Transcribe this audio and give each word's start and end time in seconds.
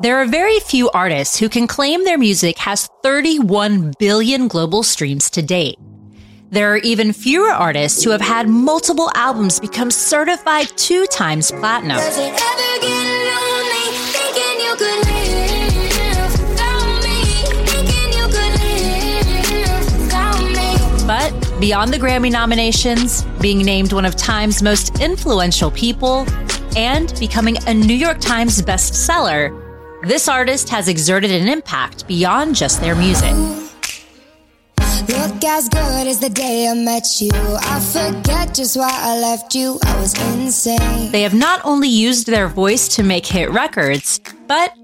There 0.00 0.18
are 0.18 0.26
very 0.26 0.60
few 0.60 0.90
artists 0.90 1.36
who 1.36 1.48
can 1.48 1.66
claim 1.66 2.04
their 2.04 2.18
music 2.18 2.56
has 2.58 2.88
31 3.02 3.94
billion 3.98 4.46
global 4.46 4.84
streams 4.84 5.28
to 5.30 5.42
date. 5.42 5.76
There 6.50 6.72
are 6.72 6.76
even 6.78 7.12
fewer 7.12 7.50
artists 7.50 8.04
who 8.04 8.10
have 8.10 8.20
had 8.20 8.48
multiple 8.48 9.10
albums 9.16 9.58
become 9.58 9.90
certified 9.90 10.68
two 10.76 11.04
times 11.06 11.50
platinum. 11.50 11.98
But 21.08 21.58
beyond 21.58 21.92
the 21.92 21.98
Grammy 21.98 22.30
nominations, 22.30 23.24
being 23.40 23.58
named 23.58 23.92
one 23.92 24.04
of 24.04 24.14
Time's 24.14 24.62
most 24.62 25.00
influential 25.00 25.72
people, 25.72 26.24
and 26.76 27.12
becoming 27.18 27.56
a 27.66 27.74
New 27.74 27.94
York 27.94 28.20
Times 28.20 28.62
bestseller, 28.62 29.67
this 30.02 30.28
artist 30.28 30.68
has 30.68 30.88
exerted 30.88 31.30
an 31.30 31.48
impact 31.48 32.06
beyond 32.06 32.54
just 32.54 32.80
their 32.80 32.94
music. 32.94 33.32
Look 35.08 35.42
as 35.44 35.68
good 35.68 36.06
as 36.06 36.20
the 36.20 36.28
day 36.28 36.68
I 36.68 36.74
met 36.74 37.20
you. 37.20 37.30
I 37.32 37.80
forget 37.80 38.54
just 38.54 38.76
why 38.76 38.90
I 38.92 39.18
left 39.18 39.54
you. 39.54 39.78
I 39.84 40.00
was 40.00 40.14
insane. 40.34 41.10
They 41.10 41.22
have 41.22 41.34
not 41.34 41.60
only 41.64 41.88
used 41.88 42.26
their 42.26 42.46
voice 42.46 42.88
to 42.96 43.02
make 43.02 43.26
hit 43.26 43.50
records, 43.50 44.20
but 44.46 44.76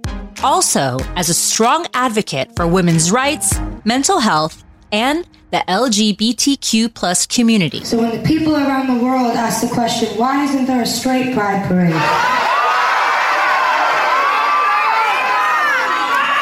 also 0.43 0.98
as 1.16 1.29
a 1.29 1.35
strong 1.35 1.87
advocate 1.95 2.57
for 2.57 2.66
women's 2.66 3.10
rights, 3.10 3.59
mental 3.85 4.19
health, 4.19 4.65
and 4.91 5.27
the 5.51 5.62
LGBTQ 5.69 6.93
plus 6.95 7.27
community. 7.27 7.85
So 7.85 7.99
when 7.99 8.16
the 8.16 8.27
people 8.27 8.57
around 8.57 8.99
the 8.99 9.05
world 9.05 9.37
ask 9.37 9.60
the 9.60 9.73
question, 9.73 10.19
why 10.19 10.45
isn't 10.45 10.66
there 10.66 10.83
a 10.83 10.87
straight 10.87 11.35
pride 11.35 11.66
parade? 11.69 11.95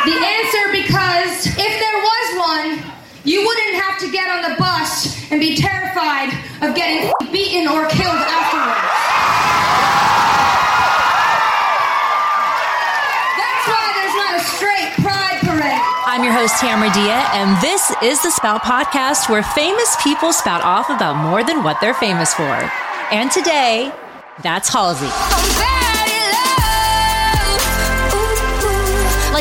The 0.05 0.19
answer 0.19 0.65
because 0.73 1.47
if 1.47 1.73
there 1.79 1.99
was 2.03 2.27
one, 2.37 2.93
you 3.23 3.47
wouldn't 3.47 3.83
have 3.83 4.01
to 4.01 4.11
get 4.11 4.29
on 4.29 4.51
the 4.51 4.57
bus 4.59 5.31
and 5.31 5.39
be 5.39 5.55
terrified 5.55 6.35
of 6.61 6.75
getting 6.75 7.13
beaten 7.31 7.69
or 7.69 7.87
killed 7.87 8.19
afterwards. 8.19 8.83
That's 13.39 13.65
why 13.71 13.87
there's 13.95 14.17
not 14.19 14.35
a 14.35 14.43
straight 14.43 14.91
pride 15.07 15.39
parade. 15.47 15.81
I'm 16.05 16.25
your 16.25 16.33
host, 16.33 16.59
Tamara 16.59 16.91
Dhia, 16.91 17.23
and 17.39 17.63
this 17.63 17.95
is 18.03 18.21
the 18.25 18.31
Spout 18.33 18.63
Podcast 18.63 19.31
where 19.31 19.45
famous 19.45 19.97
people 20.03 20.33
spout 20.33 20.65
off 20.65 20.91
about 20.91 21.15
more 21.15 21.45
than 21.45 21.63
what 21.63 21.81
they're 21.81 21.95
famous 21.95 22.35
for. 22.35 22.43
And 23.13 23.31
today, 23.31 23.93
that's 24.43 24.69
Halsey. 24.69 25.72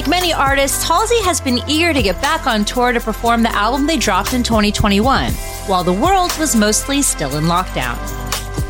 Like 0.01 0.09
many 0.09 0.33
artists, 0.33 0.83
Halsey 0.83 1.21
has 1.25 1.39
been 1.39 1.59
eager 1.69 1.93
to 1.93 2.01
get 2.01 2.19
back 2.23 2.47
on 2.47 2.65
tour 2.65 2.91
to 2.91 2.99
perform 2.99 3.43
the 3.43 3.53
album 3.53 3.85
they 3.85 3.97
dropped 3.97 4.33
in 4.33 4.41
2021, 4.41 5.31
while 5.67 5.83
the 5.83 5.93
world 5.93 6.35
was 6.39 6.55
mostly 6.55 7.03
still 7.03 7.37
in 7.37 7.43
lockdown. 7.43 7.99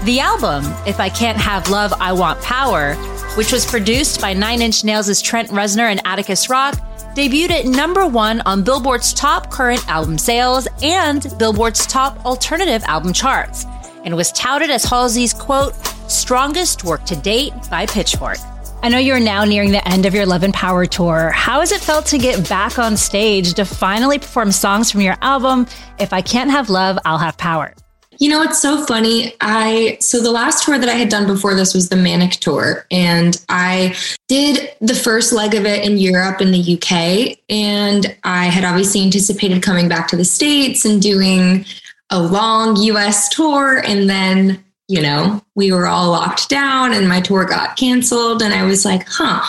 The 0.03 0.19
album, 0.19 0.65
If 0.85 0.99
I 0.99 1.07
Can't 1.07 1.37
Have 1.37 1.69
Love, 1.69 1.93
I 2.01 2.11
Want 2.11 2.41
Power, 2.41 2.95
which 3.37 3.53
was 3.53 3.65
produced 3.65 4.19
by 4.19 4.33
Nine 4.33 4.61
Inch 4.61 4.83
Nails' 4.83 5.21
Trent 5.21 5.47
Reznor 5.51 5.89
and 5.89 6.05
Atticus 6.05 6.49
Ross, 6.49 6.75
debuted 7.15 7.51
at 7.51 7.65
number 7.65 8.05
one 8.05 8.41
on 8.41 8.61
Billboard's 8.61 9.13
top 9.13 9.49
current 9.49 9.87
album 9.87 10.17
sales 10.17 10.67
and 10.83 11.33
Billboard's 11.39 11.85
top 11.87 12.25
alternative 12.25 12.83
album 12.87 13.13
charts, 13.13 13.65
and 14.03 14.17
was 14.17 14.33
touted 14.33 14.69
as 14.69 14.83
Halsey's 14.83 15.33
quote, 15.33 15.75
strongest 16.11 16.83
work 16.83 17.05
to 17.05 17.15
date 17.15 17.53
by 17.69 17.85
Pitchfork. 17.85 18.37
I 18.83 18.89
know 18.89 18.97
you're 18.97 19.19
now 19.19 19.45
nearing 19.45 19.71
the 19.71 19.87
end 19.87 20.07
of 20.07 20.15
your 20.15 20.25
Love 20.25 20.41
and 20.41 20.51
Power 20.51 20.87
tour. 20.87 21.29
How 21.29 21.59
has 21.59 21.71
it 21.71 21.81
felt 21.81 22.07
to 22.07 22.17
get 22.17 22.49
back 22.49 22.79
on 22.79 22.97
stage 22.97 23.53
to 23.53 23.63
finally 23.63 24.17
perform 24.17 24.51
songs 24.51 24.89
from 24.89 25.01
your 25.01 25.15
album, 25.21 25.67
If 25.99 26.13
I 26.13 26.21
Can't 26.21 26.49
Have 26.49 26.67
Love, 26.67 26.97
I'll 27.05 27.19
Have 27.19 27.37
Power? 27.37 27.75
You 28.17 28.31
know, 28.31 28.41
it's 28.41 28.59
so 28.59 28.83
funny. 28.85 29.33
I 29.39 29.97
so 29.99 30.19
the 30.19 30.31
last 30.31 30.65
tour 30.65 30.79
that 30.79 30.89
I 30.89 30.93
had 30.93 31.09
done 31.09 31.27
before 31.27 31.53
this 31.53 31.75
was 31.75 31.89
the 31.89 31.95
Manic 31.95 32.31
tour, 32.33 32.87
and 32.89 33.39
I 33.49 33.95
did 34.27 34.71
the 34.81 34.95
first 34.95 35.31
leg 35.31 35.53
of 35.53 35.65
it 35.65 35.85
in 35.85 35.99
Europe 35.99 36.41
in 36.41 36.51
the 36.51 36.73
UK. 36.73 37.37
And 37.49 38.15
I 38.23 38.45
had 38.45 38.63
obviously 38.63 39.03
anticipated 39.03 39.61
coming 39.61 39.89
back 39.89 40.07
to 40.07 40.15
the 40.15 40.25
States 40.25 40.85
and 40.85 40.99
doing 40.99 41.65
a 42.09 42.19
long 42.19 42.77
US 42.77 43.29
tour. 43.29 43.77
And 43.85 44.09
then 44.09 44.63
you 44.91 45.01
know, 45.01 45.41
we 45.55 45.71
were 45.71 45.87
all 45.87 46.11
locked 46.11 46.49
down 46.49 46.91
and 46.91 47.07
my 47.07 47.21
tour 47.21 47.45
got 47.45 47.77
canceled. 47.77 48.41
And 48.41 48.53
I 48.53 48.63
was 48.63 48.83
like, 48.83 49.07
huh, 49.07 49.41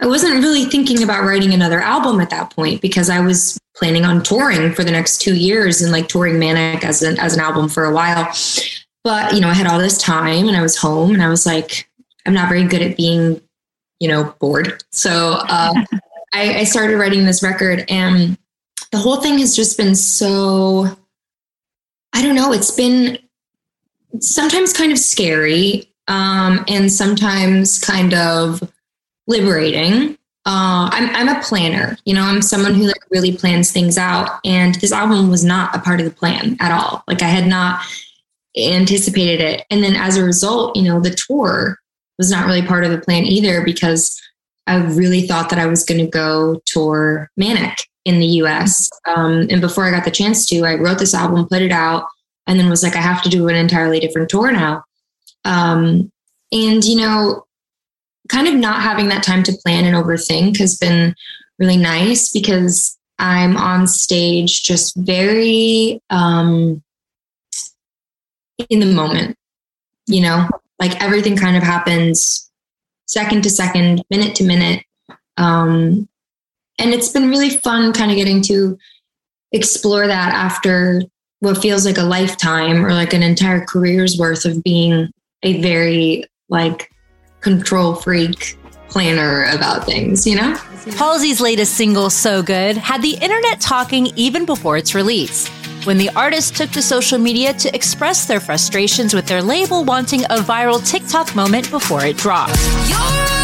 I 0.00 0.06
wasn't 0.06 0.42
really 0.42 0.64
thinking 0.64 1.02
about 1.02 1.24
writing 1.24 1.52
another 1.52 1.78
album 1.78 2.20
at 2.20 2.30
that 2.30 2.56
point 2.56 2.80
because 2.80 3.10
I 3.10 3.20
was 3.20 3.58
planning 3.76 4.06
on 4.06 4.22
touring 4.22 4.72
for 4.72 4.82
the 4.82 4.90
next 4.90 5.20
two 5.20 5.36
years 5.36 5.82
and 5.82 5.92
like 5.92 6.08
touring 6.08 6.38
Manic 6.38 6.86
as 6.86 7.02
an, 7.02 7.20
as 7.20 7.34
an 7.34 7.40
album 7.40 7.68
for 7.68 7.84
a 7.84 7.92
while. 7.92 8.32
But, 9.04 9.34
you 9.34 9.40
know, 9.42 9.48
I 9.48 9.52
had 9.52 9.66
all 9.66 9.78
this 9.78 9.98
time 9.98 10.48
and 10.48 10.56
I 10.56 10.62
was 10.62 10.78
home 10.78 11.12
and 11.12 11.22
I 11.22 11.28
was 11.28 11.44
like, 11.44 11.86
I'm 12.24 12.32
not 12.32 12.48
very 12.48 12.64
good 12.64 12.80
at 12.80 12.96
being, 12.96 13.42
you 14.00 14.08
know, 14.08 14.34
bored. 14.40 14.82
So 14.90 15.34
uh, 15.50 15.74
I, 16.32 16.60
I 16.60 16.64
started 16.64 16.96
writing 16.96 17.26
this 17.26 17.42
record 17.42 17.84
and 17.90 18.38
the 18.90 18.98
whole 18.98 19.20
thing 19.20 19.36
has 19.40 19.54
just 19.54 19.76
been 19.76 19.94
so, 19.94 20.96
I 22.14 22.22
don't 22.22 22.34
know, 22.34 22.54
it's 22.54 22.70
been 22.70 23.18
sometimes 24.20 24.72
kind 24.72 24.92
of 24.92 24.98
scary 24.98 25.92
um, 26.08 26.64
and 26.68 26.90
sometimes 26.90 27.78
kind 27.78 28.14
of 28.14 28.62
liberating. 29.26 30.18
Uh, 30.44 30.90
I'm, 30.90 31.14
I'm 31.14 31.36
a 31.36 31.40
planner, 31.42 31.96
you 32.04 32.14
know, 32.14 32.22
I'm 32.22 32.42
someone 32.42 32.74
who 32.74 32.84
like 32.84 33.02
really 33.10 33.36
plans 33.36 33.70
things 33.70 33.96
out. 33.96 34.40
And 34.44 34.74
this 34.76 34.90
album 34.90 35.30
was 35.30 35.44
not 35.44 35.74
a 35.74 35.78
part 35.78 36.00
of 36.00 36.04
the 36.04 36.12
plan 36.12 36.56
at 36.58 36.72
all. 36.72 37.04
Like 37.06 37.22
I 37.22 37.28
had 37.28 37.46
not 37.46 37.84
anticipated 38.56 39.40
it. 39.40 39.64
And 39.70 39.82
then 39.82 39.94
as 39.94 40.16
a 40.16 40.24
result, 40.24 40.76
you 40.76 40.82
know, 40.82 41.00
the 41.00 41.14
tour 41.14 41.78
was 42.18 42.30
not 42.30 42.46
really 42.46 42.66
part 42.66 42.84
of 42.84 42.90
the 42.90 42.98
plan 42.98 43.24
either 43.24 43.64
because 43.64 44.20
I 44.66 44.76
really 44.76 45.26
thought 45.26 45.48
that 45.50 45.58
I 45.58 45.66
was 45.66 45.84
going 45.84 46.04
to 46.04 46.10
go 46.10 46.60
tour 46.66 47.30
Manic 47.36 47.86
in 48.04 48.18
the 48.18 48.26
US. 48.26 48.90
Um, 49.06 49.46
and 49.48 49.60
before 49.60 49.84
I 49.84 49.90
got 49.90 50.04
the 50.04 50.10
chance 50.10 50.46
to, 50.46 50.64
I 50.64 50.74
wrote 50.74 50.98
this 50.98 51.14
album, 51.14 51.48
put 51.48 51.62
it 51.62 51.72
out, 51.72 52.06
and 52.46 52.58
then 52.58 52.68
was 52.68 52.82
like, 52.82 52.96
I 52.96 53.00
have 53.00 53.22
to 53.22 53.28
do 53.28 53.48
an 53.48 53.56
entirely 53.56 54.00
different 54.00 54.28
tour 54.28 54.50
now. 54.52 54.84
Um, 55.44 56.10
and, 56.50 56.84
you 56.84 56.96
know, 56.96 57.46
kind 58.28 58.46
of 58.46 58.54
not 58.54 58.82
having 58.82 59.08
that 59.08 59.22
time 59.22 59.42
to 59.44 59.52
plan 59.64 59.84
and 59.84 59.96
overthink 59.96 60.58
has 60.58 60.76
been 60.76 61.14
really 61.58 61.76
nice 61.76 62.32
because 62.32 62.98
I'm 63.18 63.56
on 63.56 63.86
stage 63.86 64.62
just 64.62 64.96
very 64.96 66.00
um, 66.10 66.82
in 68.68 68.80
the 68.80 68.86
moment, 68.86 69.36
you 70.06 70.20
know, 70.20 70.48
like 70.78 71.00
everything 71.02 71.36
kind 71.36 71.56
of 71.56 71.62
happens 71.62 72.50
second 73.06 73.42
to 73.42 73.50
second, 73.50 74.02
minute 74.10 74.34
to 74.36 74.44
minute. 74.44 74.84
Um, 75.36 76.08
and 76.78 76.92
it's 76.92 77.10
been 77.10 77.28
really 77.28 77.50
fun 77.50 77.92
kind 77.92 78.10
of 78.10 78.16
getting 78.16 78.42
to 78.42 78.78
explore 79.52 80.06
that 80.06 80.34
after 80.34 81.02
what 81.42 81.58
feels 81.58 81.84
like 81.84 81.98
a 81.98 82.04
lifetime 82.04 82.86
or 82.86 82.92
like 82.92 83.12
an 83.12 83.22
entire 83.22 83.64
career's 83.64 84.16
worth 84.16 84.44
of 84.44 84.62
being 84.62 85.10
a 85.42 85.60
very 85.60 86.24
like 86.48 86.88
control 87.40 87.96
freak 87.96 88.56
planner 88.88 89.46
about 89.52 89.84
things, 89.84 90.24
you 90.24 90.36
know? 90.36 90.54
Halsey's 90.96 91.40
latest 91.40 91.74
single, 91.74 92.10
So 92.10 92.44
Good, 92.44 92.76
had 92.76 93.02
the 93.02 93.14
internet 93.20 93.60
talking 93.60 94.06
even 94.14 94.46
before 94.46 94.76
its 94.76 94.94
release. 94.94 95.48
When 95.84 95.98
the 95.98 96.10
artist 96.10 96.54
took 96.56 96.70
to 96.70 96.82
social 96.82 97.18
media 97.18 97.52
to 97.54 97.74
express 97.74 98.24
their 98.24 98.38
frustrations 98.38 99.12
with 99.12 99.26
their 99.26 99.42
label 99.42 99.82
wanting 99.82 100.22
a 100.26 100.36
viral 100.36 100.86
TikTok 100.88 101.34
moment 101.34 101.68
before 101.72 102.04
it 102.04 102.18
dropped. 102.18 102.54
Back 102.54 103.41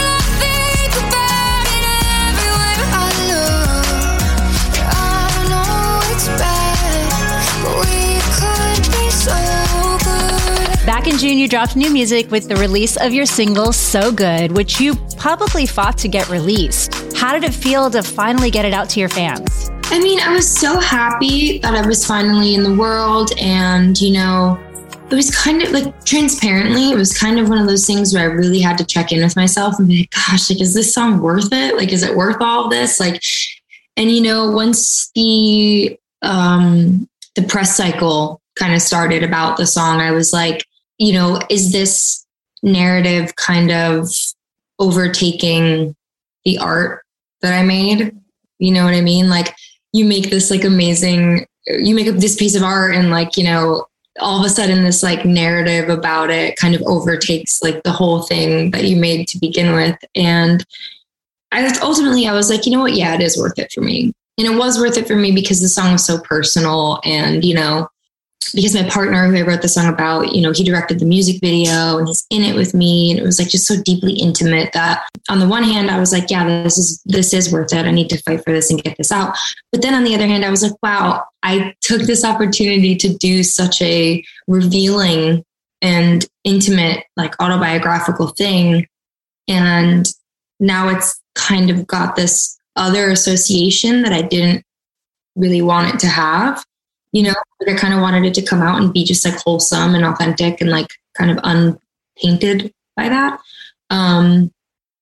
in 11.08 11.16
June, 11.16 11.38
you 11.38 11.48
dropped 11.48 11.74
new 11.74 11.90
music 11.90 12.30
with 12.30 12.48
the 12.48 12.56
release 12.56 12.98
of 12.98 13.14
your 13.14 13.24
single, 13.24 13.72
So 13.72 14.12
Good, 14.12 14.52
which 14.52 14.78
you 14.78 14.94
publicly 15.16 15.64
fought 15.64 15.96
to 15.98 16.08
get 16.08 16.28
released. 16.28 17.16
How 17.16 17.32
did 17.32 17.44
it 17.44 17.54
feel 17.54 17.88
to 17.90 18.02
finally 18.02 18.50
get 18.50 18.66
it 18.66 18.74
out 18.74 18.90
to 18.90 19.00
your 19.00 19.08
fans? 19.08 19.70
I 19.84 20.00
mean, 20.00 20.20
I 20.20 20.34
was 20.34 20.46
so 20.46 20.78
happy 20.78 21.60
that 21.60 21.74
I 21.74 21.86
was 21.86 22.04
finally 22.04 22.54
in 22.54 22.62
the 22.62 22.74
world. 22.74 23.30
And, 23.38 23.98
you 23.98 24.12
know, 24.12 24.58
it 25.10 25.14
was 25.14 25.34
kind 25.34 25.62
of 25.62 25.70
like 25.70 26.04
transparently, 26.04 26.90
it 26.90 26.96
was 26.96 27.16
kind 27.16 27.38
of 27.38 27.48
one 27.48 27.56
of 27.56 27.66
those 27.66 27.86
things 27.86 28.12
where 28.12 28.30
I 28.30 28.34
really 28.34 28.60
had 28.60 28.76
to 28.76 28.84
check 28.84 29.10
in 29.10 29.22
with 29.22 29.34
myself 29.34 29.78
and 29.78 29.88
be 29.88 30.00
like, 30.00 30.10
gosh, 30.10 30.50
like, 30.50 30.60
is 30.60 30.74
this 30.74 30.92
song 30.92 31.20
worth 31.20 31.48
it? 31.52 31.76
Like, 31.76 31.90
is 31.90 32.02
it 32.02 32.16
worth 32.16 32.42
all 32.42 32.68
this? 32.68 33.00
Like, 33.00 33.22
and, 33.96 34.10
you 34.10 34.20
know, 34.20 34.50
once 34.50 35.10
the, 35.14 35.98
um, 36.20 37.08
the 37.34 37.44
press 37.44 37.76
cycle 37.76 38.42
kind 38.56 38.74
of 38.74 38.82
started 38.82 39.22
about 39.22 39.56
the 39.56 39.66
song, 39.66 40.00
I 40.00 40.10
was 40.10 40.34
like, 40.34 40.66
you 40.98 41.12
know, 41.12 41.40
is 41.48 41.72
this 41.72 42.26
narrative 42.62 43.36
kind 43.36 43.70
of 43.70 44.08
overtaking 44.78 45.94
the 46.44 46.58
art 46.58 47.02
that 47.42 47.52
I 47.52 47.62
made. 47.62 48.16
You 48.58 48.72
know 48.72 48.84
what 48.84 48.94
I 48.94 49.00
mean? 49.00 49.28
Like 49.28 49.54
you 49.92 50.04
make 50.04 50.30
this 50.30 50.50
like 50.50 50.64
amazing, 50.64 51.46
you 51.66 51.94
make 51.94 52.08
up 52.08 52.16
this 52.16 52.36
piece 52.36 52.56
of 52.56 52.62
art 52.62 52.94
and 52.94 53.10
like, 53.10 53.36
you 53.36 53.44
know, 53.44 53.86
all 54.20 54.40
of 54.40 54.46
a 54.46 54.48
sudden 54.48 54.82
this 54.82 55.02
like 55.02 55.24
narrative 55.24 55.88
about 55.88 56.30
it 56.30 56.56
kind 56.56 56.74
of 56.74 56.82
overtakes 56.82 57.62
like 57.62 57.82
the 57.84 57.92
whole 57.92 58.22
thing 58.22 58.72
that 58.72 58.84
you 58.84 58.96
made 58.96 59.28
to 59.28 59.38
begin 59.38 59.74
with. 59.74 59.96
And 60.14 60.64
I 61.52 61.72
ultimately 61.82 62.26
I 62.26 62.32
was 62.32 62.50
like, 62.50 62.66
you 62.66 62.72
know 62.72 62.80
what? 62.80 62.94
Yeah, 62.94 63.14
it 63.14 63.20
is 63.20 63.38
worth 63.38 63.58
it 63.58 63.72
for 63.72 63.80
me. 63.80 64.12
And 64.36 64.46
it 64.46 64.56
was 64.56 64.78
worth 64.78 64.96
it 64.96 65.06
for 65.06 65.16
me 65.16 65.32
because 65.32 65.60
the 65.60 65.68
song 65.68 65.92
was 65.92 66.04
so 66.04 66.20
personal 66.20 67.00
and, 67.04 67.44
you 67.44 67.54
know, 67.54 67.88
because 68.54 68.74
my 68.74 68.88
partner 68.88 69.26
who 69.26 69.36
I 69.36 69.42
wrote 69.42 69.62
the 69.62 69.68
song 69.68 69.86
about, 69.86 70.34
you 70.34 70.40
know, 70.40 70.52
he 70.52 70.64
directed 70.64 70.98
the 70.98 71.06
music 71.06 71.40
video 71.40 71.98
and 71.98 72.08
he's 72.08 72.26
in 72.30 72.42
it 72.42 72.54
with 72.54 72.74
me. 72.74 73.10
And 73.10 73.20
it 73.20 73.22
was 73.22 73.38
like 73.38 73.48
just 73.48 73.66
so 73.66 73.80
deeply 73.82 74.14
intimate 74.14 74.72
that 74.72 75.08
on 75.28 75.38
the 75.38 75.48
one 75.48 75.62
hand, 75.62 75.90
I 75.90 75.98
was 75.98 76.12
like, 76.12 76.30
yeah, 76.30 76.46
this 76.62 76.78
is 76.78 77.02
this 77.04 77.32
is 77.32 77.52
worth 77.52 77.72
it. 77.72 77.86
I 77.86 77.90
need 77.90 78.10
to 78.10 78.22
fight 78.22 78.44
for 78.44 78.52
this 78.52 78.70
and 78.70 78.82
get 78.82 78.96
this 78.96 79.12
out. 79.12 79.36
But 79.72 79.82
then 79.82 79.94
on 79.94 80.04
the 80.04 80.14
other 80.14 80.26
hand, 80.26 80.44
I 80.44 80.50
was 80.50 80.62
like, 80.62 80.80
wow, 80.82 81.24
I 81.42 81.74
took 81.80 82.02
this 82.02 82.24
opportunity 82.24 82.96
to 82.96 83.16
do 83.16 83.42
such 83.42 83.80
a 83.82 84.24
revealing 84.46 85.44
and 85.82 86.26
intimate, 86.44 87.04
like 87.16 87.34
autobiographical 87.40 88.28
thing. 88.28 88.86
And 89.46 90.06
now 90.60 90.88
it's 90.88 91.20
kind 91.34 91.70
of 91.70 91.86
got 91.86 92.16
this 92.16 92.58
other 92.76 93.10
association 93.10 94.02
that 94.02 94.12
I 94.12 94.22
didn't 94.22 94.64
really 95.36 95.62
want 95.62 95.94
it 95.94 96.00
to 96.00 96.08
have 96.08 96.64
you 97.12 97.22
know 97.22 97.34
like 97.60 97.74
i 97.74 97.78
kind 97.78 97.94
of 97.94 98.00
wanted 98.00 98.24
it 98.24 98.34
to 98.34 98.42
come 98.42 98.62
out 98.62 98.80
and 98.80 98.92
be 98.92 99.04
just 99.04 99.24
like 99.24 99.36
wholesome 99.38 99.94
and 99.94 100.04
authentic 100.04 100.60
and 100.60 100.70
like 100.70 100.88
kind 101.16 101.30
of 101.30 101.38
unpainted 101.42 102.72
by 102.96 103.08
that. 103.08 103.40
Um 103.90 104.52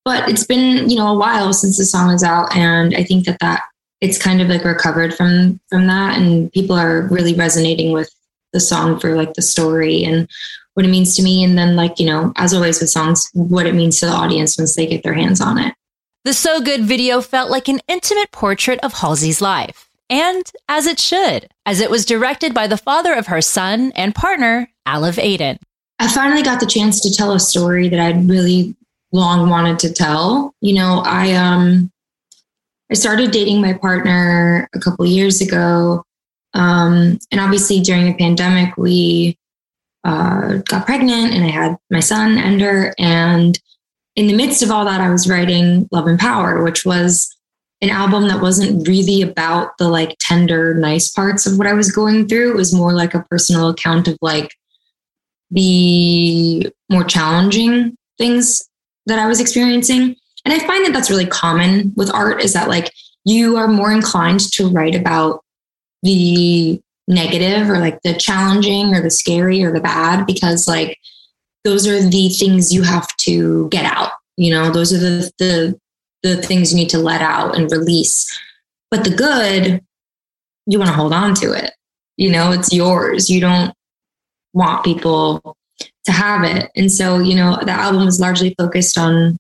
but 0.07 0.29
it's 0.31 0.45
been 0.45 0.89
you 0.89 0.97
know 0.97 1.09
a 1.09 1.19
while 1.19 1.53
since 1.53 1.77
the 1.77 1.85
song 1.85 2.11
is 2.15 2.23
out 2.23 2.55
and 2.57 2.95
i 2.95 3.03
think 3.03 3.27
that 3.27 3.39
that 3.41 3.63
it's 4.01 4.17
kind 4.17 4.41
of 4.41 4.49
like 4.49 4.65
recovered 4.65 5.13
from 5.13 5.61
from 5.69 5.87
that 5.89 6.17
and 6.17 6.51
people 6.53 6.77
are 6.77 7.09
really 7.09 7.35
resonating 7.35 7.93
with 7.93 8.09
the 8.53 8.61
song 8.61 8.99
for 8.99 9.17
like 9.17 9.35
the 9.35 9.43
story 9.43 10.05
and 10.05 10.29
what 10.75 10.87
it 10.87 10.91
means 10.91 11.17
to 11.17 11.23
me 11.23 11.43
and 11.43 11.59
then 11.59 11.77
like 11.77 11.99
you 11.99 12.07
know 12.07 12.33
as 12.37 12.55
always 12.55 12.81
with 12.81 12.89
songs 12.89 13.29
what 13.35 13.67
it 13.67 13.75
means 13.75 13.99
to 13.99 14.07
the 14.07 14.13
audience 14.13 14.57
once 14.57 14.77
they 14.77 14.87
get 14.87 15.03
their 15.03 15.15
hands 15.15 15.41
on 15.41 15.59
it. 15.59 15.75
The 16.25 16.33
so 16.33 16.61
good 16.61 16.85
video 16.85 17.21
felt 17.21 17.51
like 17.51 17.69
an 17.69 17.81
intimate 17.87 18.33
portrait 18.33 18.81
of 18.83 18.95
halsey's 18.95 19.41
life 19.41 19.86
and 20.09 20.51
as 20.69 20.87
it 20.87 20.99
should, 21.01 21.49
as 21.65 21.81
it 21.81 21.91
was 21.91 22.05
directed 22.05 22.55
by 22.55 22.67
the 22.67 22.77
father 22.77 23.15
of 23.15 23.27
her 23.27 23.41
son 23.41 23.93
and 23.95 24.15
partner, 24.15 24.71
Alev 24.87 25.23
Aydin. 25.23 25.59
I 25.99 26.09
finally 26.09 26.43
got 26.43 26.61
the 26.61 26.67
chance 26.67 27.01
to 27.01 27.13
tell 27.13 27.33
a 27.33 27.41
story 27.41 27.89
that 27.89 28.01
I'd 28.01 28.29
really 28.29 28.77
long 29.13 29.49
wanted 29.49 29.79
to 29.81 29.93
tell. 29.93 30.55
You 30.61 30.75
know, 30.75 31.03
I 31.05 31.33
um 31.33 31.91
I 32.91 32.95
started 32.95 33.31
dating 33.31 33.61
my 33.61 33.73
partner 33.73 34.69
a 34.75 34.79
couple 34.79 35.05
years 35.07 35.41
ago. 35.41 36.05
Um, 36.55 37.19
and 37.31 37.41
obviously 37.41 37.81
during 37.81 38.07
the 38.07 38.15
pandemic, 38.15 38.77
we 38.77 39.37
uh, 40.05 40.59
got 40.69 40.87
pregnant 40.87 41.35
and 41.35 41.45
I 41.45 41.49
had 41.49 41.77
my 41.91 42.01
son, 42.01 42.39
Ender. 42.39 42.95
And 42.99 43.59
in 44.15 44.29
the 44.29 44.37
midst 44.37 44.63
of 44.63 44.71
all 44.71 44.85
that, 44.85 45.01
I 45.01 45.11
was 45.11 45.29
writing 45.29 45.89
Love 45.91 46.07
and 46.07 46.19
Power, 46.19 46.63
which 46.63 46.85
was 46.87 47.36
an 47.83 47.91
album 47.91 48.29
that 48.29 48.41
wasn't 48.41 48.87
really 48.89 49.23
about 49.23 49.77
the 49.79 49.89
like 49.89 50.17
tender, 50.19 50.75
nice 50.75 51.11
parts 51.11 51.47
of 51.47 51.59
what 51.59 51.67
I 51.67 51.75
was 51.75 51.93
going 51.93 52.27
through. 52.27 52.53
It 52.53 52.57
was 52.57 52.75
more 52.75 52.93
like 52.93 53.15
a 53.15 53.23
personal 53.25 53.69
account 53.69 54.09
of 54.09 54.17
like 54.23 54.55
the 55.51 56.71
more 56.91 57.05
challenging 57.05 57.97
things 58.19 58.67
that 59.07 59.19
I 59.19 59.27
was 59.27 59.41
experiencing. 59.41 60.17
And 60.45 60.55
I 60.55 60.59
find 60.61 60.85
that 60.87 60.93
that's 60.93 61.11
really 61.11 61.27
common 61.27 61.93
with 61.97 62.13
art 62.13 62.43
is 62.43 62.53
that 62.55 62.69
like 62.69 62.93
you 63.25 63.57
are 63.57 63.69
more 63.69 63.93
inclined 63.93 64.53
to 64.53 64.69
write 64.69 64.95
about 64.95 65.45
the 66.03 66.81
negative 67.09 67.69
or 67.69 67.79
like 67.79 68.01
the 68.03 68.15
challenging 68.15 68.95
or 68.95 69.03
the 69.03 69.11
scary 69.11 69.63
or 69.63 69.73
the 69.73 69.81
bad 69.81 70.27
because 70.27 70.67
like 70.67 70.99
those 71.65 71.87
are 71.87 72.01
the 72.09 72.29
things 72.31 72.73
you 72.73 72.83
have 72.83 73.09
to 73.17 73.69
get 73.69 73.85
out 73.85 74.11
you 74.37 74.51
know 74.51 74.71
those 74.71 74.93
are 74.93 74.99
the 74.99 75.31
the 75.39 75.81
the 76.35 76.43
things 76.43 76.73
you 76.73 76.79
need 76.79 76.91
to 76.91 76.99
let 76.99 77.23
out 77.23 77.57
and 77.57 77.71
release. 77.71 78.27
But 78.91 79.05
the 79.05 79.11
good, 79.11 79.85
you 80.67 80.79
want 80.79 80.89
to 80.89 80.97
hold 80.97 81.13
on 81.13 81.35
to 81.37 81.53
it. 81.53 81.73
You 82.17 82.31
know, 82.31 82.53
it's 82.53 82.73
yours. 82.73 83.29
You 83.29 83.41
don't 83.41 83.75
want 84.53 84.85
people 84.85 85.57
to 86.05 86.13
have 86.13 86.45
it. 86.45 86.71
And 86.77 86.91
so, 86.91 87.19
you 87.19 87.35
know, 87.35 87.59
the 87.63 87.73
album 87.73 88.09
is 88.09 88.21
largely 88.21 88.55
focused 88.59 88.97
on 88.97 89.37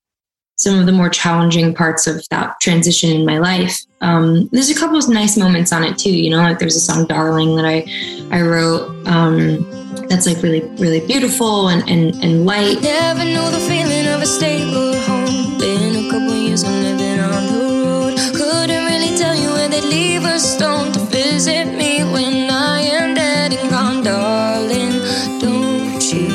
some 0.58 0.78
of 0.78 0.86
the 0.86 0.92
more 0.92 1.08
challenging 1.08 1.74
parts 1.74 2.06
of 2.06 2.26
that 2.30 2.58
transition 2.60 3.10
in 3.10 3.26
my 3.26 3.38
life. 3.38 3.78
Um, 4.00 4.48
there's 4.52 4.70
a 4.70 4.74
couple 4.74 4.96
of 4.96 5.08
nice 5.08 5.36
moments 5.36 5.72
on 5.72 5.84
it 5.84 5.98
too. 5.98 6.14
You 6.14 6.30
know, 6.30 6.38
like 6.38 6.58
there's 6.58 6.76
a 6.76 6.80
song 6.80 7.06
"Darling" 7.06 7.56
that 7.56 7.66
I 7.66 7.86
I 8.30 8.42
wrote 8.42 8.88
um, 9.06 9.62
that's 10.08 10.26
like 10.26 10.42
really 10.42 10.62
really 10.76 11.06
beautiful 11.06 11.68
and 11.68 11.88
and, 11.88 12.14
and 12.24 12.46
light. 12.46 12.80
Never 12.82 13.24
know 13.24 13.50
the 13.50 13.58
feeling 13.60 14.06
of 14.08 14.22
a 14.22 14.26
stable 14.26 14.98
home. 15.02 15.60
A 15.60 15.75
couple 16.10 16.34
years 16.34 16.62
of 16.62 16.70
living 16.70 17.20
on 17.20 17.46
the 17.46 17.84
road. 17.84 18.16
Couldn't 18.34 18.84
really 18.84 19.16
tell 19.16 19.34
you 19.34 19.48
where 19.50 19.68
they'd 19.68 19.84
leave 19.84 20.24
a 20.24 20.38
stone 20.38 20.92
to 20.92 21.00
visit 21.00 21.66
me 21.66 22.04
when 22.04 22.50
I 22.50 22.80
am 22.80 23.14
dead 23.14 23.52
and 23.52 23.70
gone, 23.70 24.04
darling. 24.04 24.92
Don't 25.40 26.02
you? 26.12 26.28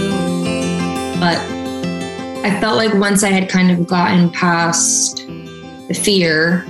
But 1.19 1.37
I 2.45 2.57
felt 2.59 2.77
like 2.77 2.93
once 2.95 3.23
I 3.23 3.29
had 3.29 3.49
kind 3.49 3.71
of 3.71 3.87
gotten 3.87 4.29
past 4.31 5.17
the 5.87 5.93
fear, 5.93 6.65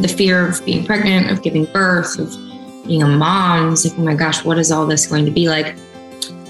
the 0.00 0.08
fear 0.08 0.46
of 0.46 0.64
being 0.64 0.84
pregnant, 0.84 1.30
of 1.30 1.42
giving 1.42 1.64
birth, 1.66 2.18
of 2.18 2.30
being 2.86 3.02
a 3.02 3.08
mom, 3.08 3.66
I 3.66 3.70
was 3.70 3.86
like, 3.86 3.98
oh 3.98 4.02
my 4.02 4.14
gosh, 4.14 4.44
what 4.44 4.58
is 4.58 4.70
all 4.70 4.86
this 4.86 5.06
going 5.06 5.24
to 5.24 5.30
be 5.30 5.48
like? 5.48 5.76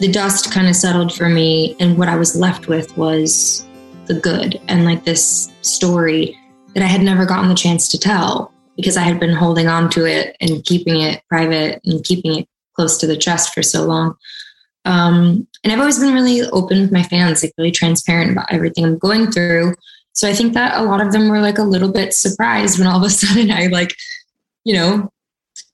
The 0.01 0.11
dust 0.11 0.51
kind 0.53 0.67
of 0.67 0.75
settled 0.75 1.15
for 1.15 1.29
me, 1.29 1.77
and 1.79 1.97
what 1.97 2.09
I 2.09 2.17
was 2.17 2.35
left 2.35 2.67
with 2.67 2.97
was 2.97 3.65
the 4.07 4.21
good 4.21 4.61
and 4.69 4.85
like 4.85 5.05
this 5.05 5.53
story 5.63 6.39
that 6.75 6.83
I 6.83 6.87
had 6.87 7.03
never 7.03 7.25
gotten 7.25 7.49
the 7.49 7.55
chance 7.55 7.89
to 7.91 7.99
tell 7.99 8.53
because 8.77 8.97
I 8.97 9.03
had 9.03 9.21
been 9.21 9.35
holding 9.35 9.69
on 9.69 9.89
to 9.91 10.05
it 10.05 10.37
and 10.41 10.65
keeping 10.65 11.01
it 11.01 11.23
private 11.29 11.81
and 11.85 12.05
keeping 12.05 12.41
it 12.41 12.49
close 12.75 12.97
to 12.99 13.07
the 13.07 13.17
chest 13.17 13.55
for 13.55 13.63
so 13.63 13.85
long. 13.85 14.17
Um, 14.85 15.47
and 15.63 15.73
I've 15.73 15.79
always 15.79 15.99
been 15.99 16.13
really 16.13 16.43
open 16.43 16.81
with 16.81 16.93
my 16.93 17.03
fans, 17.03 17.43
like 17.43 17.55
really 17.57 17.71
transparent 17.71 18.33
about 18.33 18.53
everything 18.53 18.85
I'm 18.85 18.99
going 18.99 19.31
through. 19.31 19.75
So 20.13 20.29
I 20.29 20.35
think 20.35 20.55
that 20.55 20.79
a 20.79 20.83
lot 20.83 21.01
of 21.01 21.13
them 21.13 21.29
were 21.29 21.41
like 21.41 21.59
a 21.59 21.63
little 21.63 21.91
bit 21.91 22.13
surprised 22.13 22.79
when 22.79 22.89
all 22.89 22.99
of 22.99 23.05
a 23.05 23.11
sudden 23.11 23.51
I 23.51 23.67
like, 23.67 23.95
you 24.65 24.75
know, 24.75 25.11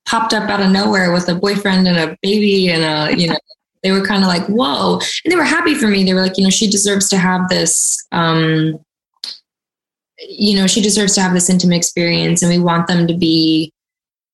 popped 0.06 0.32
up 0.32 0.49
out 0.49 0.60
of 0.60 0.70
nowhere 0.70 1.12
with 1.12 1.28
a 1.28 1.34
boyfriend 1.34 1.88
and 1.88 1.99
a 1.99 2.16
baby 2.22 2.70
and 2.70 2.82
a, 2.82 3.16
you 3.16 3.28
know, 3.28 3.38
they 3.82 3.92
were 3.92 4.04
kind 4.04 4.22
of 4.22 4.28
like, 4.28 4.46
whoa. 4.46 5.00
And 5.25 5.32
they 5.32 5.37
were 5.37 5.44
happy 5.44 5.75
for 5.75 5.87
me. 5.87 6.04
They 6.04 6.14
were 6.14 6.22
like, 6.22 6.37
you 6.37 6.44
know, 6.44 6.50
she 6.50 6.68
deserves 6.68 7.08
to 7.10 7.18
have 7.18 7.49
this, 7.49 8.06
um, 8.12 8.78
you 10.18 10.54
know, 10.54 10.66
she 10.66 10.82
deserves 10.82 11.14
to 11.14 11.22
have 11.22 11.32
this 11.32 11.49
intimate 11.49 11.76
experience 11.76 12.42
and 12.42 12.50
we 12.50 12.58
want 12.58 12.87
them 12.87 13.06
to 13.06 13.14
be 13.14 13.72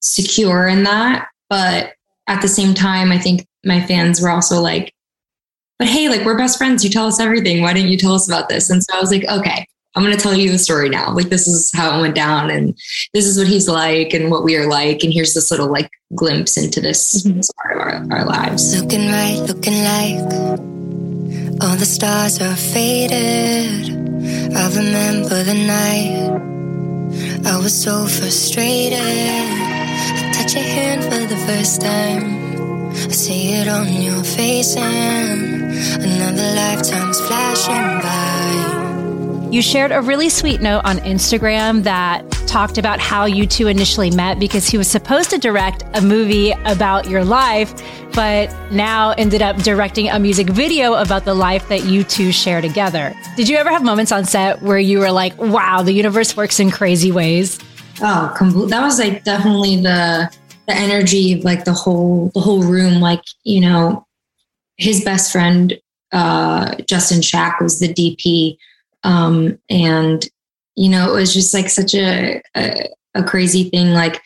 secure 0.00 0.66
in 0.66 0.82
that. 0.82 1.28
But 1.48 1.92
at 2.26 2.42
the 2.42 2.48
same 2.48 2.74
time, 2.74 3.12
I 3.12 3.18
think 3.18 3.46
my 3.64 3.80
fans 3.80 4.20
were 4.20 4.30
also 4.30 4.60
like, 4.60 4.92
but 5.78 5.88
hey, 5.88 6.08
like 6.08 6.24
we're 6.24 6.38
best 6.38 6.58
friends. 6.58 6.82
You 6.82 6.90
tell 6.90 7.06
us 7.06 7.20
everything. 7.20 7.62
Why 7.62 7.72
didn't 7.72 7.90
you 7.90 7.98
tell 7.98 8.14
us 8.14 8.26
about 8.26 8.48
this? 8.48 8.70
And 8.70 8.82
so 8.82 8.96
I 8.96 9.00
was 9.00 9.12
like, 9.12 9.24
okay, 9.24 9.66
I'm 9.96 10.02
going 10.02 10.14
to 10.14 10.22
tell 10.22 10.34
you 10.34 10.52
the 10.52 10.58
story 10.58 10.90
now. 10.90 11.14
Like 11.14 11.30
this 11.30 11.48
is 11.48 11.72
how 11.74 11.98
it 11.98 12.02
went 12.02 12.14
down, 12.14 12.50
and 12.50 12.76
this 13.14 13.24
is 13.24 13.38
what 13.38 13.46
he's 13.46 13.66
like, 13.66 14.12
and 14.12 14.30
what 14.30 14.44
we 14.44 14.54
are 14.56 14.68
like, 14.68 15.02
and 15.02 15.10
here's 15.12 15.32
this 15.32 15.50
little 15.50 15.72
like 15.72 15.90
glimpse 16.14 16.58
into 16.58 16.82
this, 16.82 17.22
mm-hmm. 17.22 17.38
this 17.38 17.50
part 17.52 17.76
of 17.76 17.80
our, 17.80 18.18
our 18.18 18.26
lives. 18.26 18.78
Looking 18.78 19.08
right, 19.08 19.38
looking 19.38 19.82
like 19.84 20.20
all 21.62 21.76
the 21.76 21.86
stars 21.86 22.42
are 22.42 22.54
faded. 22.54 23.90
I 24.54 24.68
remember 24.68 25.42
the 25.42 25.54
night 25.66 27.46
I 27.46 27.56
was 27.56 27.72
so 27.72 28.06
frustrated. 28.06 29.00
I 29.00 30.32
touch 30.34 30.54
your 30.54 30.64
hand 30.64 31.04
for 31.04 31.34
the 31.34 31.40
first 31.46 31.80
time. 31.80 32.90
I 32.90 33.12
see 33.12 33.54
it 33.54 33.68
on 33.68 33.90
your 34.02 34.22
face, 34.22 34.76
and 34.76 35.72
another 36.04 36.54
by. 36.54 37.15
You 39.56 39.62
shared 39.62 39.90
a 39.90 40.02
really 40.02 40.28
sweet 40.28 40.60
note 40.60 40.82
on 40.84 40.98
Instagram 40.98 41.82
that 41.84 42.30
talked 42.46 42.76
about 42.76 43.00
how 43.00 43.24
you 43.24 43.46
two 43.46 43.68
initially 43.68 44.10
met 44.10 44.38
because 44.38 44.68
he 44.68 44.76
was 44.76 44.86
supposed 44.86 45.30
to 45.30 45.38
direct 45.38 45.82
a 45.94 46.02
movie 46.02 46.50
about 46.66 47.08
your 47.08 47.24
life, 47.24 47.72
but 48.12 48.54
now 48.70 49.12
ended 49.12 49.40
up 49.40 49.56
directing 49.56 50.10
a 50.10 50.18
music 50.18 50.50
video 50.50 50.92
about 50.92 51.24
the 51.24 51.32
life 51.32 51.66
that 51.70 51.84
you 51.84 52.04
two 52.04 52.32
share 52.32 52.60
together. 52.60 53.14
Did 53.34 53.48
you 53.48 53.56
ever 53.56 53.70
have 53.70 53.82
moments 53.82 54.12
on 54.12 54.26
set 54.26 54.60
where 54.60 54.78
you 54.78 54.98
were 54.98 55.10
like, 55.10 55.34
wow, 55.38 55.80
the 55.80 55.92
universe 55.92 56.36
works 56.36 56.60
in 56.60 56.70
crazy 56.70 57.10
ways? 57.10 57.58
Oh, 58.02 58.36
that 58.68 58.82
was 58.82 58.98
like 58.98 59.24
definitely 59.24 59.76
the 59.76 60.30
the 60.66 60.74
energy 60.74 61.32
of 61.32 61.44
like 61.44 61.64
the 61.64 61.72
whole 61.72 62.30
the 62.34 62.40
whole 62.40 62.62
room 62.62 63.00
like 63.00 63.22
you 63.44 63.62
know 63.62 64.06
his 64.76 65.02
best 65.02 65.32
friend 65.32 65.80
uh 66.12 66.74
justin 66.88 67.22
shack 67.22 67.60
was 67.60 67.78
the 67.78 67.94
dp 67.94 68.58
um 69.06 69.58
and 69.70 70.28
you 70.76 70.90
know, 70.90 71.10
it 71.10 71.18
was 71.18 71.32
just 71.32 71.54
like 71.54 71.68
such 71.68 71.94
a, 71.94 72.40
a, 72.54 72.88
a 73.14 73.24
crazy 73.24 73.70
thing. 73.70 73.92
Like 73.92 74.20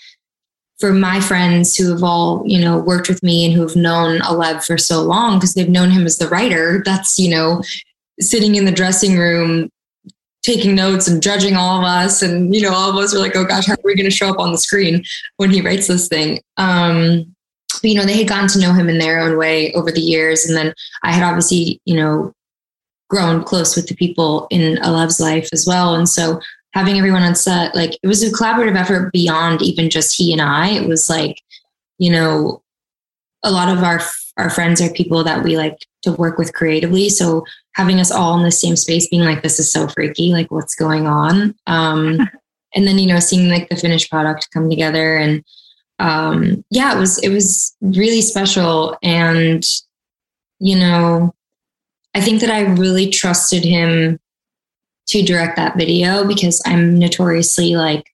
for 0.78 0.92
my 0.92 1.20
friends 1.20 1.76
who 1.76 1.90
have 1.92 2.02
all, 2.02 2.42
you 2.44 2.60
know, 2.60 2.78
worked 2.78 3.08
with 3.08 3.22
me 3.22 3.46
and 3.46 3.54
who 3.54 3.62
have 3.62 3.76
known 3.76 4.18
Alev 4.20 4.66
for 4.66 4.76
so 4.76 5.00
long 5.00 5.38
because 5.38 5.54
they've 5.54 5.68
known 5.68 5.90
him 5.90 6.04
as 6.04 6.18
the 6.18 6.28
writer, 6.28 6.82
that's, 6.84 7.18
you 7.18 7.30
know, 7.30 7.62
sitting 8.20 8.56
in 8.56 8.64
the 8.64 8.72
dressing 8.72 9.16
room 9.16 9.70
taking 10.42 10.74
notes 10.74 11.06
and 11.06 11.22
judging 11.22 11.54
all 11.54 11.78
of 11.78 11.84
us 11.84 12.22
and 12.22 12.54
you 12.54 12.62
know 12.62 12.72
all 12.72 12.88
of 12.88 12.96
us 12.96 13.12
were 13.12 13.20
like 13.20 13.36
oh 13.36 13.44
gosh 13.44 13.66
how 13.66 13.74
are 13.74 13.78
we 13.84 13.94
going 13.94 14.08
to 14.08 14.10
show 14.10 14.30
up 14.30 14.38
on 14.38 14.52
the 14.52 14.58
screen 14.58 15.04
when 15.36 15.50
he 15.50 15.60
writes 15.60 15.86
this 15.86 16.08
thing 16.08 16.40
um 16.56 17.26
but, 17.82 17.90
you 17.90 17.94
know 17.94 18.06
they 18.06 18.16
had 18.16 18.28
gotten 18.28 18.48
to 18.48 18.58
know 18.58 18.72
him 18.72 18.88
in 18.88 18.98
their 18.98 19.20
own 19.20 19.36
way 19.36 19.70
over 19.74 19.92
the 19.92 20.00
years 20.00 20.46
and 20.46 20.56
then 20.56 20.72
i 21.02 21.12
had 21.12 21.22
obviously 21.22 21.78
you 21.84 21.94
know 21.94 22.32
grown 23.10 23.42
close 23.42 23.76
with 23.76 23.88
the 23.88 23.94
people 23.94 24.46
in 24.50 24.78
alev's 24.78 25.20
life 25.20 25.48
as 25.52 25.66
well. 25.66 25.94
And 25.94 26.08
so 26.08 26.40
having 26.72 26.96
everyone 26.96 27.22
on 27.22 27.34
set 27.34 27.74
like 27.74 27.98
it 28.02 28.06
was 28.06 28.22
a 28.22 28.30
collaborative 28.30 28.76
effort 28.76 29.12
beyond 29.12 29.60
even 29.60 29.90
just 29.90 30.16
he 30.16 30.32
and 30.32 30.40
i. 30.40 30.68
It 30.68 30.88
was 30.88 31.10
like 31.10 31.42
you 31.98 32.10
know 32.10 32.62
a 33.42 33.50
lot 33.50 33.68
of 33.68 33.82
our 33.82 34.00
our 34.36 34.48
friends 34.48 34.80
are 34.80 34.90
people 34.90 35.22
that 35.24 35.42
we 35.42 35.56
like 35.56 35.76
to 36.02 36.12
work 36.12 36.38
with 36.38 36.54
creatively. 36.54 37.10
So 37.10 37.44
having 37.74 38.00
us 38.00 38.10
all 38.10 38.38
in 38.38 38.44
the 38.44 38.50
same 38.50 38.76
space 38.76 39.08
being 39.08 39.24
like 39.24 39.42
this 39.42 39.58
is 39.58 39.70
so 39.70 39.86
freaky. 39.88 40.32
Like 40.32 40.50
what's 40.50 40.74
going 40.74 41.06
on? 41.06 41.54
Um 41.66 42.18
and 42.74 42.86
then 42.86 42.98
you 42.98 43.06
know 43.06 43.18
seeing 43.18 43.48
like 43.48 43.68
the 43.68 43.76
finished 43.76 44.10
product 44.10 44.48
come 44.52 44.70
together. 44.70 45.16
And 45.16 45.44
um 45.98 46.64
yeah 46.70 46.96
it 46.96 46.98
was 46.98 47.18
it 47.18 47.30
was 47.30 47.76
really 47.80 48.22
special. 48.22 48.96
And 49.02 49.64
you 50.60 50.78
know 50.78 51.34
i 52.14 52.20
think 52.20 52.40
that 52.40 52.50
i 52.50 52.60
really 52.60 53.08
trusted 53.08 53.64
him 53.64 54.18
to 55.06 55.22
direct 55.22 55.56
that 55.56 55.76
video 55.76 56.26
because 56.26 56.62
i'm 56.66 56.98
notoriously 56.98 57.76
like 57.76 58.10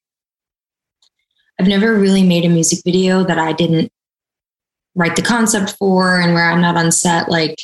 i've 1.61 1.69
never 1.69 1.95
really 1.95 2.23
made 2.23 2.45
a 2.45 2.49
music 2.49 2.81
video 2.85 3.25
that 3.25 3.39
i 3.39 3.53
didn't 3.53 3.91
write 4.95 5.17
the 5.17 5.23
concept 5.23 5.77
for 5.79 6.21
and 6.21 6.35
where 6.35 6.51
i'm 6.51 6.61
not 6.61 6.77
on 6.77 6.91
set 6.91 7.29
like 7.29 7.59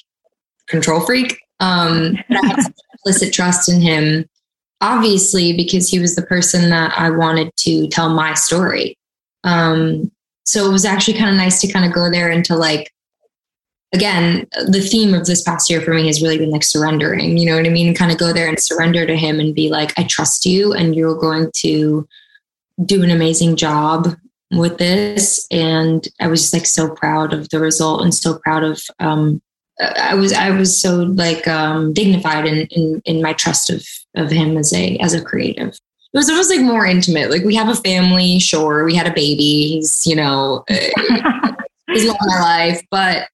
control 0.68 1.00
freak 1.00 1.38
um, 1.62 2.18
but 2.28 2.44
I 2.44 2.46
had 2.48 2.58
implicit 2.92 3.32
trust 3.32 3.70
in 3.70 3.80
him, 3.80 4.26
obviously, 4.80 5.56
because 5.56 5.88
he 5.88 6.00
was 6.00 6.14
the 6.14 6.26
person 6.26 6.68
that 6.70 6.92
I 6.98 7.08
wanted 7.08 7.56
to 7.58 7.88
tell 7.88 8.10
my 8.10 8.34
story. 8.34 8.98
Um, 9.44 10.10
so 10.44 10.68
it 10.68 10.72
was 10.72 10.84
actually 10.84 11.18
kind 11.18 11.30
of 11.30 11.36
nice 11.36 11.60
to 11.60 11.72
kind 11.72 11.86
of 11.86 11.92
go 11.92 12.10
there 12.10 12.28
and 12.28 12.44
to 12.46 12.56
like, 12.56 12.92
again, 13.92 14.46
the 14.66 14.80
theme 14.80 15.14
of 15.14 15.26
this 15.26 15.42
past 15.42 15.68
year 15.68 15.80
for 15.80 15.92
me 15.92 16.06
has 16.06 16.22
really 16.22 16.38
been 16.38 16.50
like 16.50 16.64
surrendering, 16.64 17.36
you 17.36 17.46
know 17.46 17.56
what 17.56 17.66
I 17.66 17.70
mean? 17.70 17.94
Kind 17.94 18.10
of 18.12 18.18
go 18.18 18.32
there 18.32 18.48
and 18.48 18.58
surrender 18.58 19.06
to 19.06 19.16
him 19.16 19.38
and 19.38 19.54
be 19.54 19.68
like, 19.68 19.98
I 19.98 20.04
trust 20.04 20.46
you 20.46 20.72
and 20.72 20.96
you're 20.96 21.14
going 21.14 21.50
to 21.56 22.08
do 22.84 23.02
an 23.02 23.10
amazing 23.10 23.56
job 23.56 24.16
with 24.50 24.78
this. 24.78 25.46
And 25.50 26.06
I 26.20 26.28
was 26.28 26.40
just 26.40 26.54
like 26.54 26.66
so 26.66 26.94
proud 26.94 27.32
of 27.32 27.48
the 27.50 27.60
result 27.60 28.02
and 28.02 28.14
so 28.14 28.38
proud 28.38 28.64
of 28.64 28.80
um, 28.98 29.42
I 29.80 30.14
was 30.14 30.32
I 30.32 30.50
was 30.50 30.78
so 30.78 30.96
like 30.96 31.48
um, 31.48 31.92
dignified 31.92 32.46
in, 32.46 32.66
in 32.66 33.02
in 33.04 33.22
my 33.22 33.32
trust 33.32 33.70
of 33.70 33.84
of 34.14 34.30
him 34.30 34.56
as 34.56 34.72
a 34.72 34.96
as 34.98 35.14
a 35.14 35.22
creative. 35.22 35.68
It 35.68 36.18
was 36.18 36.28
almost 36.28 36.50
like 36.50 36.60
more 36.60 36.84
intimate. 36.84 37.30
Like 37.30 37.42
we 37.42 37.54
have 37.54 37.70
a 37.70 37.74
family, 37.74 38.38
sure, 38.38 38.84
we 38.84 38.94
had 38.94 39.06
a 39.06 39.14
baby. 39.14 39.68
He's 39.68 40.06
you 40.06 40.14
know 40.14 40.64
he's 40.68 42.04
in 42.04 42.10
our 42.10 42.40
life, 42.40 42.82
but 42.90 43.28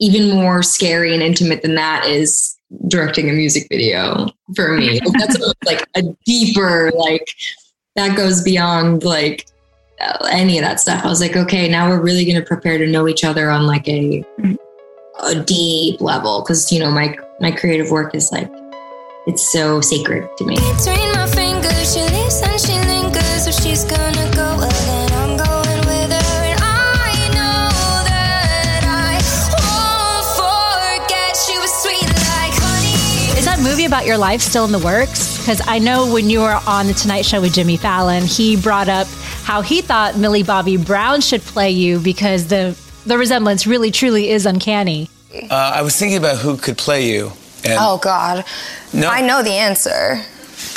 even 0.00 0.30
more 0.30 0.62
scary 0.62 1.14
and 1.14 1.22
intimate 1.22 1.62
than 1.62 1.74
that 1.74 2.04
is 2.04 2.56
directing 2.88 3.30
a 3.30 3.32
music 3.32 3.66
video 3.70 4.28
for 4.54 4.76
me. 4.76 5.00
That's 5.18 5.38
like 5.64 5.86
a 5.94 6.02
deeper 6.24 6.90
like 6.94 7.26
that 7.94 8.16
goes 8.16 8.42
beyond 8.42 9.04
like 9.04 9.46
any 10.30 10.58
of 10.58 10.64
that 10.64 10.80
stuff. 10.80 11.04
I 11.04 11.08
was 11.08 11.20
like, 11.20 11.36
okay, 11.36 11.68
now 11.68 11.88
we're 11.88 12.02
really 12.02 12.24
going 12.24 12.40
to 12.40 12.46
prepare 12.46 12.78
to 12.78 12.86
know 12.86 13.08
each 13.08 13.24
other 13.24 13.50
on 13.50 13.66
like 13.66 13.88
a 13.88 14.24
a 15.20 15.34
deep 15.34 16.00
level 16.02 16.42
because 16.42 16.70
you 16.70 16.78
know 16.78 16.90
my 16.90 17.16
my 17.40 17.50
creative 17.50 17.90
work 17.90 18.14
is 18.14 18.30
like 18.30 18.50
it's 19.26 19.50
so 19.50 19.80
sacred 19.80 20.28
to 20.36 20.44
me. 20.44 20.56
Between 20.56 21.12
my 21.12 21.26
fingers, 21.26 21.94
she 21.94 22.02
leaves 22.02 22.42
and 22.42 22.60
she 22.60 22.74
lingers. 22.86 23.44
So 23.44 23.50
she's 23.50 23.84
gonna 23.84 24.15
about 33.96 34.04
your 34.04 34.18
life 34.18 34.42
still 34.42 34.66
in 34.66 34.72
the 34.72 34.78
works? 34.78 35.38
Because 35.38 35.62
I 35.66 35.78
know 35.78 36.12
when 36.12 36.28
you 36.28 36.40
were 36.40 36.60
on 36.66 36.86
The 36.86 36.92
Tonight 36.92 37.24
Show 37.24 37.40
with 37.40 37.54
Jimmy 37.54 37.78
Fallon, 37.78 38.24
he 38.24 38.54
brought 38.54 38.90
up 38.90 39.06
how 39.42 39.62
he 39.62 39.80
thought 39.80 40.18
Millie 40.18 40.42
Bobby 40.42 40.76
Brown 40.76 41.22
should 41.22 41.40
play 41.40 41.70
you 41.70 41.98
because 41.98 42.46
the 42.48 42.76
the 43.06 43.16
resemblance 43.16 43.66
really 43.66 43.90
truly 43.90 44.28
is 44.28 44.44
uncanny. 44.44 45.08
Uh, 45.32 45.72
I 45.76 45.80
was 45.80 45.96
thinking 45.96 46.18
about 46.18 46.36
who 46.36 46.58
could 46.58 46.76
play 46.76 47.08
you. 47.08 47.32
And 47.64 47.78
oh 47.80 47.96
God, 47.96 48.44
no, 48.92 49.08
I 49.08 49.22
know 49.22 49.42
the 49.42 49.52
answer. 49.52 50.22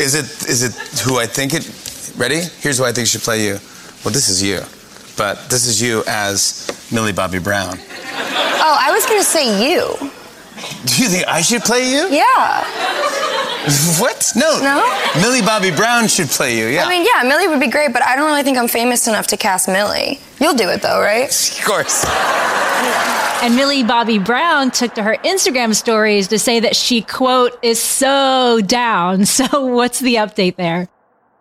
Is 0.02 0.16
it 0.16 0.48
is 0.48 0.64
it 0.64 0.74
who 1.02 1.20
I 1.20 1.26
think 1.26 1.54
it? 1.54 1.70
Ready? 2.16 2.40
Here's 2.62 2.78
who 2.78 2.86
I 2.86 2.94
think 2.94 3.10
should 3.10 3.20
play 3.20 3.44
you. 3.44 3.60
Well, 4.06 4.14
this 4.14 4.30
is 4.30 4.42
you, 4.42 4.62
but 5.18 5.50
this 5.50 5.68
is 5.68 5.82
you 5.82 6.04
as 6.08 6.70
Millie 6.90 7.12
Bobby 7.12 7.40
Brown. 7.40 7.80
Oh, 8.62 8.78
I 8.80 8.94
was 8.94 9.06
gonna 9.06 9.24
say 9.26 9.70
you. 9.70 10.10
Do 10.86 11.04
you 11.04 11.10
think 11.10 11.28
I 11.28 11.42
should 11.42 11.62
play 11.64 11.92
you? 11.92 12.10
Yeah. 12.10 12.64
what? 14.00 14.32
No. 14.36 14.60
No? 14.62 15.22
Millie 15.22 15.42
Bobby 15.42 15.72
Brown 15.72 16.08
should 16.08 16.28
play 16.28 16.58
you, 16.58 16.68
yeah. 16.68 16.86
I 16.86 16.90
mean, 16.90 17.06
yeah, 17.06 17.28
Millie 17.28 17.48
would 17.48 17.60
be 17.60 17.68
great, 17.68 17.94
but 17.94 18.04
I 18.04 18.16
don't 18.16 18.26
really 18.26 18.44
think 18.44 18.58
I'm 18.58 18.68
famous 18.68 19.08
enough 19.08 19.28
to 19.28 19.38
cast 19.38 19.68
Millie. 19.68 20.20
You'll 20.40 20.54
do 20.56 20.70
it 20.70 20.82
though, 20.82 21.00
right? 21.02 21.30
Of 21.30 21.66
course. 21.66 22.06
And 23.42 23.56
Millie 23.56 23.84
Bobby 23.84 24.20
Brown 24.20 24.70
took 24.72 24.96
to 24.96 25.04
her 25.04 25.16
Instagram 25.24 25.74
stories 25.74 26.28
to 26.28 26.38
say 26.38 26.60
that 26.60 26.76
she, 26.76 27.02
quote, 27.02 27.58
is 27.64 27.80
so 27.80 28.60
down. 28.66 29.26
So 29.40 29.66
what's 29.66 30.00
the 30.00 30.16
update 30.16 30.58
there? 30.58 30.90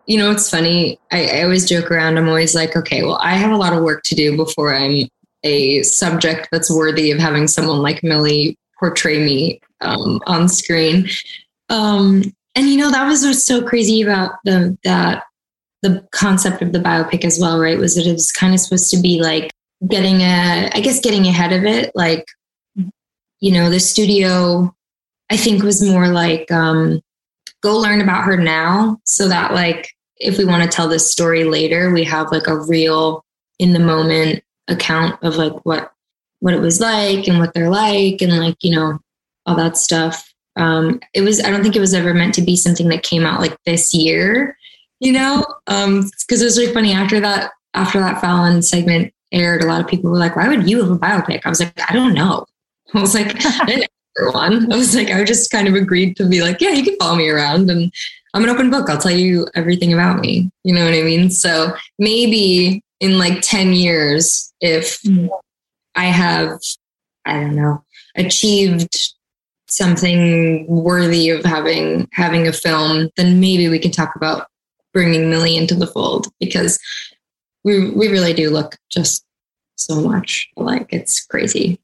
You 0.06 0.18
know, 0.18 0.30
it's 0.30 0.48
funny. 0.48 1.00
I, 1.10 1.40
I 1.40 1.42
always 1.42 1.68
joke 1.68 1.90
around. 1.90 2.16
I'm 2.16 2.28
always 2.28 2.54
like, 2.54 2.76
okay, 2.76 3.02
well, 3.02 3.18
I 3.20 3.34
have 3.34 3.50
a 3.50 3.56
lot 3.56 3.72
of 3.72 3.82
work 3.82 4.04
to 4.04 4.14
do 4.14 4.36
before 4.36 4.72
I'm 4.72 5.08
a 5.42 5.82
subject 5.82 6.48
that's 6.52 6.70
worthy 6.70 7.10
of 7.10 7.18
having 7.18 7.48
someone 7.48 7.78
like 7.78 8.04
Millie 8.04 8.56
portray 8.78 9.24
me 9.24 9.60
um, 9.80 10.20
on 10.26 10.48
screen. 10.48 11.08
Um, 11.68 12.22
and 12.54 12.68
you 12.68 12.76
know, 12.76 12.90
that 12.90 13.06
was 13.06 13.24
what's 13.24 13.44
so 13.44 13.62
crazy 13.62 14.02
about 14.02 14.32
the 14.44 14.76
that 14.84 15.24
the 15.82 16.06
concept 16.10 16.62
of 16.62 16.72
the 16.72 16.80
biopic 16.80 17.24
as 17.24 17.38
well, 17.40 17.58
right? 17.58 17.78
Was 17.78 17.94
that 17.94 18.06
it 18.06 18.12
was 18.12 18.32
kind 18.32 18.54
of 18.54 18.60
supposed 18.60 18.90
to 18.90 19.00
be 19.00 19.20
like 19.20 19.50
getting 19.86 20.22
a, 20.22 20.70
I 20.72 20.80
guess, 20.80 21.00
getting 21.00 21.26
ahead 21.26 21.52
of 21.52 21.64
it. 21.64 21.92
Like, 21.94 22.24
you 23.40 23.52
know, 23.52 23.70
the 23.70 23.78
studio, 23.78 24.74
I 25.30 25.36
think, 25.36 25.62
was 25.62 25.88
more 25.88 26.08
like, 26.08 26.50
um, 26.50 27.00
go 27.62 27.76
learn 27.76 28.00
about 28.00 28.24
her 28.24 28.36
now 28.36 28.98
so 29.04 29.28
that, 29.28 29.54
like, 29.54 29.90
if 30.16 30.36
we 30.36 30.44
want 30.44 30.64
to 30.64 30.68
tell 30.68 30.88
this 30.88 31.10
story 31.10 31.44
later, 31.44 31.92
we 31.92 32.02
have 32.04 32.32
like 32.32 32.48
a 32.48 32.58
real 32.58 33.24
in 33.60 33.72
the 33.72 33.78
moment 33.78 34.42
account 34.66 35.22
of 35.22 35.36
like 35.36 35.52
what 35.64 35.92
what 36.40 36.54
it 36.54 36.60
was 36.60 36.80
like 36.80 37.26
and 37.26 37.38
what 37.38 37.52
they're 37.54 37.70
like 37.70 38.20
and 38.22 38.38
like 38.38 38.56
you 38.62 38.74
know 38.74 38.98
all 39.46 39.56
that 39.56 39.76
stuff 39.76 40.32
um 40.56 41.00
it 41.14 41.22
was 41.22 41.42
i 41.42 41.50
don't 41.50 41.62
think 41.62 41.76
it 41.76 41.80
was 41.80 41.94
ever 41.94 42.14
meant 42.14 42.34
to 42.34 42.42
be 42.42 42.56
something 42.56 42.88
that 42.88 43.02
came 43.02 43.24
out 43.24 43.40
like 43.40 43.56
this 43.64 43.94
year 43.94 44.56
you 45.00 45.12
know 45.12 45.44
um 45.66 46.10
because 46.26 46.42
it 46.42 46.44
was 46.44 46.58
really 46.58 46.72
funny 46.72 46.92
after 46.92 47.20
that 47.20 47.50
after 47.74 48.00
that 48.00 48.20
fallon 48.20 48.62
segment 48.62 49.12
aired, 49.32 49.62
a 49.62 49.66
lot 49.66 49.80
of 49.80 49.86
people 49.86 50.10
were 50.10 50.18
like, 50.18 50.36
why 50.36 50.48
would 50.48 50.68
you 50.68 50.82
have 50.82 50.90
a 50.90 50.98
biopic? 50.98 51.42
I 51.44 51.48
was 51.48 51.60
like, 51.60 51.78
I 51.88 51.92
don't 51.92 52.14
know. 52.14 52.46
I 52.94 53.00
was 53.00 53.14
like, 53.14 53.40
one. 54.32 54.72
I 54.72 54.76
was 54.76 54.96
like, 54.96 55.10
I 55.10 55.22
just 55.24 55.50
kind 55.50 55.68
of 55.68 55.74
agreed 55.74 56.16
to 56.16 56.28
be 56.28 56.40
like, 56.42 56.60
yeah, 56.60 56.70
you 56.70 56.82
can 56.82 56.96
follow 56.96 57.16
me 57.16 57.28
around 57.28 57.70
and 57.70 57.92
I'm 58.34 58.42
an 58.42 58.50
open 58.50 58.70
book. 58.70 58.90
I'll 58.90 58.98
tell 58.98 59.12
you 59.12 59.46
everything 59.54 59.92
about 59.92 60.20
me. 60.20 60.50
You 60.64 60.74
know 60.74 60.84
what 60.84 60.94
I 60.94 61.02
mean? 61.02 61.30
So 61.30 61.72
maybe 61.98 62.82
in 63.00 63.18
like 63.18 63.40
10 63.42 63.74
years, 63.74 64.52
if 64.60 65.00
mm-hmm. 65.02 65.28
I 65.98 66.06
have, 66.06 66.60
I 67.24 67.40
don't 67.40 67.56
know, 67.56 67.84
achieved 68.14 68.96
something 69.68 70.64
worthy 70.68 71.28
of 71.30 71.44
having 71.44 72.08
having 72.12 72.46
a 72.46 72.52
film, 72.52 73.10
then 73.16 73.40
maybe 73.40 73.68
we 73.68 73.80
can 73.80 73.90
talk 73.90 74.14
about 74.14 74.46
bringing 74.94 75.28
Millie 75.28 75.56
into 75.56 75.74
the 75.74 75.88
fold 75.88 76.28
because 76.38 76.78
we 77.64 77.90
we 77.90 78.06
really 78.06 78.32
do 78.32 78.48
look 78.48 78.76
just 78.90 79.24
so 79.74 80.00
much 80.00 80.48
like 80.56 80.86
it's 80.90 81.26
crazy. 81.26 81.80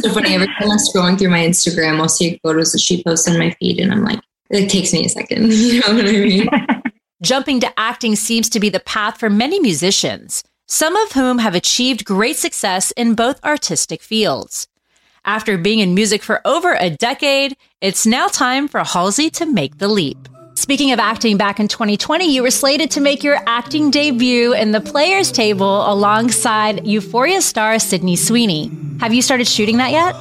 so 0.00 0.12
funny. 0.12 0.34
Every 0.34 0.46
time 0.46 0.70
I'm 0.70 0.78
scrolling 0.78 1.18
through 1.18 1.30
my 1.30 1.40
Instagram, 1.40 2.00
I'll 2.00 2.08
see 2.10 2.38
photos 2.42 2.72
that 2.72 2.80
she 2.80 3.02
posts 3.02 3.26
on 3.28 3.38
my 3.38 3.50
feed, 3.58 3.80
and 3.80 3.90
I'm 3.90 4.04
like, 4.04 4.20
it 4.50 4.68
takes 4.68 4.92
me 4.92 5.06
a 5.06 5.08
second. 5.08 5.52
You 5.52 5.80
know 5.80 5.94
what 5.94 6.06
I 6.06 6.12
mean? 6.12 6.48
Jumping 7.22 7.60
to 7.60 7.80
acting 7.80 8.14
seems 8.14 8.50
to 8.50 8.60
be 8.60 8.68
the 8.68 8.78
path 8.78 9.18
for 9.18 9.30
many 9.30 9.58
musicians, 9.58 10.44
some 10.68 10.94
of 10.96 11.12
whom 11.12 11.38
have 11.38 11.54
achieved 11.54 12.04
great 12.04 12.36
success 12.36 12.90
in 12.92 13.14
both 13.14 13.42
artistic 13.42 14.02
fields. 14.02 14.68
After 15.24 15.56
being 15.56 15.78
in 15.78 15.94
music 15.94 16.22
for 16.22 16.42
over 16.44 16.74
a 16.74 16.90
decade, 16.90 17.56
it's 17.80 18.06
now 18.06 18.28
time 18.28 18.68
for 18.68 18.84
Halsey 18.84 19.30
to 19.30 19.46
make 19.46 19.78
the 19.78 19.88
leap. 19.88 20.28
Speaking 20.54 20.92
of 20.92 20.98
acting, 20.98 21.38
back 21.38 21.58
in 21.58 21.68
2020, 21.68 22.30
you 22.30 22.42
were 22.42 22.50
slated 22.50 22.90
to 22.90 23.00
make 23.00 23.22
your 23.24 23.38
acting 23.46 23.90
debut 23.90 24.52
in 24.52 24.72
The 24.72 24.80
Players 24.80 25.32
Table 25.32 25.90
alongside 25.90 26.86
Euphoria 26.86 27.40
star 27.40 27.78
Sydney 27.78 28.16
Sweeney. 28.16 28.70
Have 29.00 29.14
you 29.14 29.22
started 29.22 29.46
shooting 29.46 29.78
that 29.78 29.92
yet? 29.92 30.14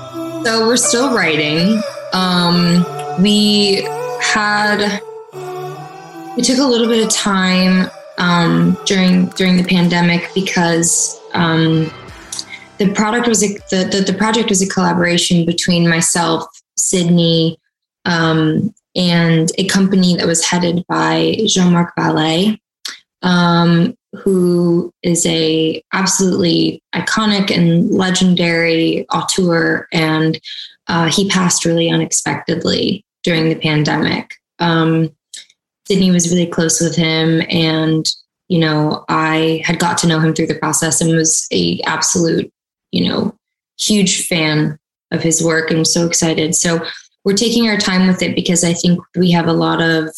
So 0.46 0.66
we're 0.66 0.78
still 0.78 1.14
writing. 1.14 1.82
Um, 2.14 2.86
we 3.22 3.82
had 4.22 5.02
we 6.38 6.44
took 6.44 6.60
a 6.60 6.64
little 6.64 6.88
bit 6.88 7.04
of 7.04 7.12
time 7.12 7.90
um, 8.18 8.78
during 8.86 9.28
during 9.30 9.58
the 9.58 9.64
pandemic 9.64 10.30
because 10.34 11.20
um, 11.34 11.92
the 12.78 12.92
product 12.94 13.28
was 13.28 13.44
a, 13.44 13.54
the, 13.70 13.90
the, 13.92 14.12
the 14.12 14.18
project 14.18 14.50
was 14.50 14.62
a 14.62 14.68
collaboration 14.68 15.46
between 15.46 15.88
myself, 15.88 16.46
Sydney, 16.78 17.58
um, 18.06 18.74
and 18.96 19.52
a 19.58 19.68
company 19.68 20.16
that 20.16 20.28
was 20.28 20.46
headed 20.46 20.84
by 20.88 21.38
Jean-Marc 21.46 21.96
Vallée, 21.96 22.60
um, 23.22 23.96
who 24.14 24.92
is 25.04 25.26
a 25.26 25.82
absolutely 25.94 26.82
iconic 26.96 27.56
and 27.56 27.90
legendary 27.92 29.08
auteur, 29.10 29.88
and 29.92 30.40
uh, 30.88 31.10
he 31.10 31.28
passed 31.30 31.66
really 31.66 31.90
unexpectedly 31.90 33.04
during 33.24 33.50
the 33.50 33.56
pandemic. 33.56 34.36
Um, 34.60 35.12
Sydney 35.88 36.12
was 36.12 36.30
really 36.30 36.46
close 36.46 36.82
with 36.82 36.96
him, 36.96 37.42
and 37.50 38.06
you 38.50 38.60
know, 38.60 39.06
I 39.10 39.62
had 39.66 39.80
got 39.80 39.98
to 40.00 40.08
know 40.08 40.20
him 40.20 40.34
through 40.34 40.48
the 40.48 40.60
process 40.60 41.02
and 41.02 41.16
was 41.16 41.48
a 41.52 41.80
absolute, 41.82 42.52
you 42.92 43.08
know, 43.08 43.36
huge 43.80 44.28
fan 44.28 44.80
of 45.12 45.22
his 45.22 45.44
work 45.44 45.72
and 45.72 45.88
so 45.88 46.06
excited. 46.06 46.56
So 46.56 46.86
we're 47.24 47.34
taking 47.34 47.68
our 47.68 47.78
time 47.78 48.08
with 48.08 48.22
it 48.22 48.36
because 48.36 48.64
I 48.64 48.74
think 48.74 49.00
we 49.18 49.32
have 49.32 49.48
a 49.48 49.54
lot 49.54 49.82
of 49.82 50.16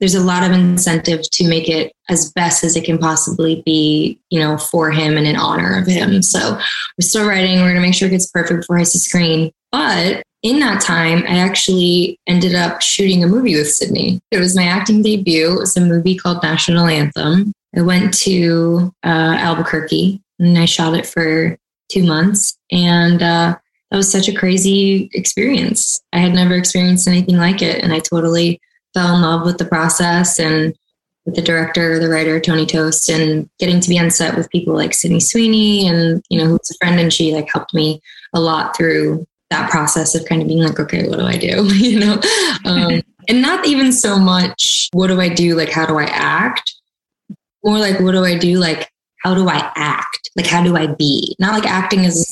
there's 0.00 0.14
a 0.14 0.22
lot 0.22 0.44
of 0.44 0.52
incentive 0.52 1.22
to 1.30 1.48
make 1.48 1.68
it 1.68 1.92
as 2.08 2.32
best 2.32 2.64
as 2.64 2.76
it 2.76 2.84
can 2.84 2.98
possibly 2.98 3.62
be, 3.64 4.18
you 4.30 4.38
know, 4.38 4.56
for 4.56 4.90
him 4.90 5.16
and 5.16 5.26
in 5.26 5.36
honor 5.36 5.78
of 5.78 5.86
him. 5.86 6.22
So 6.22 6.54
we're 6.56 7.06
still 7.06 7.26
writing. 7.26 7.56
We're 7.56 7.72
going 7.72 7.76
to 7.76 7.80
make 7.80 7.94
sure 7.94 8.08
it 8.08 8.12
gets 8.12 8.30
perfect 8.30 8.60
before 8.60 8.76
it 8.76 8.80
hits 8.80 8.92
the 8.92 8.98
screen. 9.00 9.52
But 9.72 10.22
in 10.42 10.60
that 10.60 10.80
time, 10.80 11.24
I 11.28 11.38
actually 11.38 12.18
ended 12.26 12.54
up 12.54 12.80
shooting 12.80 13.24
a 13.24 13.28
movie 13.28 13.56
with 13.56 13.70
Sydney. 13.70 14.20
It 14.30 14.38
was 14.38 14.56
my 14.56 14.64
acting 14.64 15.02
debut. 15.02 15.52
It 15.52 15.60
was 15.60 15.76
a 15.76 15.80
movie 15.80 16.16
called 16.16 16.42
National 16.42 16.86
Anthem. 16.86 17.52
I 17.76 17.82
went 17.82 18.14
to 18.18 18.92
uh, 19.04 19.36
Albuquerque 19.38 20.22
and 20.38 20.58
I 20.58 20.64
shot 20.64 20.94
it 20.94 21.06
for 21.06 21.58
two 21.90 22.04
months. 22.04 22.56
And 22.70 23.22
uh, 23.22 23.56
that 23.90 23.96
was 23.96 24.10
such 24.10 24.28
a 24.28 24.34
crazy 24.34 25.10
experience. 25.12 26.00
I 26.12 26.18
had 26.18 26.34
never 26.34 26.54
experienced 26.54 27.08
anything 27.08 27.36
like 27.36 27.62
it. 27.62 27.82
And 27.82 27.92
I 27.92 27.98
totally 27.98 28.60
fell 28.98 29.14
in 29.14 29.22
love 29.22 29.44
with 29.46 29.58
the 29.58 29.64
process 29.64 30.40
and 30.40 30.76
with 31.24 31.36
the 31.36 31.42
director, 31.42 32.00
the 32.00 32.08
writer, 32.08 32.40
Tony 32.40 32.66
Tost, 32.66 33.08
and 33.08 33.48
getting 33.60 33.78
to 33.80 33.88
be 33.88 33.98
on 33.98 34.10
set 34.10 34.36
with 34.36 34.50
people 34.50 34.74
like 34.74 34.92
Sydney 34.92 35.20
Sweeney 35.20 35.86
and, 35.86 36.20
you 36.30 36.38
know, 36.38 36.46
who's 36.46 36.70
a 36.72 36.74
friend 36.78 36.98
and 36.98 37.12
she 37.12 37.32
like 37.32 37.48
helped 37.52 37.72
me 37.72 38.00
a 38.34 38.40
lot 38.40 38.76
through 38.76 39.24
that 39.50 39.70
process 39.70 40.16
of 40.16 40.24
kind 40.24 40.42
of 40.42 40.48
being 40.48 40.62
like, 40.62 40.80
okay, 40.80 41.06
what 41.08 41.18
do 41.18 41.26
I 41.26 41.36
do? 41.36 41.64
you 41.76 42.00
know? 42.00 42.20
Um, 42.64 43.02
and 43.28 43.40
not 43.40 43.66
even 43.66 43.92
so 43.92 44.18
much, 44.18 44.88
what 44.92 45.06
do 45.06 45.20
I 45.20 45.28
do? 45.28 45.54
Like, 45.54 45.70
how 45.70 45.86
do 45.86 45.96
I 45.98 46.06
act? 46.06 46.74
More 47.64 47.78
like, 47.78 48.00
what 48.00 48.12
do 48.12 48.24
I 48.24 48.36
do? 48.36 48.58
Like, 48.58 48.90
how 49.22 49.34
do 49.34 49.48
I 49.48 49.70
act? 49.76 50.30
Like, 50.34 50.46
how 50.46 50.62
do 50.64 50.76
I 50.76 50.88
be? 50.88 51.36
Not 51.38 51.52
like 51.52 51.70
acting 51.70 52.04
as 52.04 52.16
a 52.16 52.24